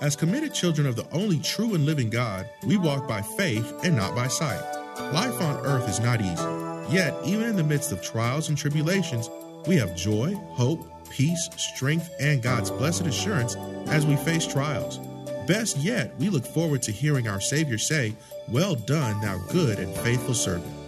As 0.00 0.16
committed 0.16 0.54
children 0.54 0.86
of 0.86 0.96
the 0.96 1.06
only 1.12 1.38
true 1.40 1.74
and 1.74 1.84
living 1.84 2.08
God, 2.08 2.48
we 2.66 2.78
walk 2.78 3.06
by 3.06 3.20
faith 3.20 3.70
and 3.84 3.94
not 3.94 4.14
by 4.14 4.28
sight. 4.28 4.62
Life 5.12 5.38
on 5.42 5.66
earth 5.66 5.86
is 5.86 6.00
not 6.00 6.22
easy. 6.22 6.94
Yet, 6.94 7.14
even 7.22 7.42
in 7.42 7.56
the 7.56 7.64
midst 7.64 7.92
of 7.92 8.00
trials 8.00 8.48
and 8.48 8.56
tribulations, 8.56 9.28
we 9.66 9.76
have 9.76 9.94
joy, 9.94 10.34
hope, 10.52 10.86
peace, 11.10 11.50
strength, 11.58 12.14
and 12.18 12.42
God's 12.42 12.70
blessed 12.70 13.02
assurance 13.02 13.56
as 13.88 14.06
we 14.06 14.16
face 14.16 14.46
trials. 14.46 14.96
Best 15.46 15.76
yet, 15.76 16.16
we 16.18 16.30
look 16.30 16.46
forward 16.46 16.80
to 16.82 16.92
hearing 16.92 17.28
our 17.28 17.42
Savior 17.42 17.76
say, 17.76 18.14
Well 18.48 18.74
done, 18.74 19.20
thou 19.20 19.36
good 19.50 19.78
and 19.78 19.94
faithful 19.96 20.32
servant, 20.32 20.87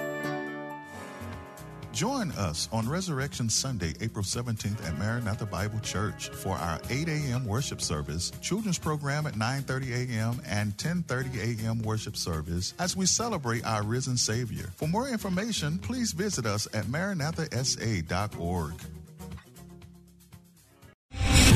Join 1.93 2.31
us 2.31 2.69
on 2.71 2.87
Resurrection 2.87 3.49
Sunday, 3.49 3.93
April 3.99 4.23
17th 4.23 4.87
at 4.87 4.97
Maranatha 4.97 5.45
Bible 5.45 5.79
Church 5.79 6.29
for 6.29 6.55
our 6.55 6.79
8 6.89 7.09
a.m. 7.09 7.45
worship 7.45 7.81
service, 7.81 8.31
children's 8.41 8.79
program 8.79 9.27
at 9.27 9.33
9:30 9.33 10.09
a.m. 10.09 10.41
and 10.47 10.75
10:30 10.77 11.59
a.m. 11.63 11.81
worship 11.81 12.15
service 12.15 12.73
as 12.79 12.95
we 12.95 13.05
celebrate 13.05 13.65
our 13.65 13.83
risen 13.83 14.15
Savior. 14.15 14.71
For 14.77 14.87
more 14.87 15.09
information, 15.09 15.79
please 15.79 16.13
visit 16.13 16.45
us 16.45 16.67
at 16.73 16.85
maranathasa.org. 16.85 18.73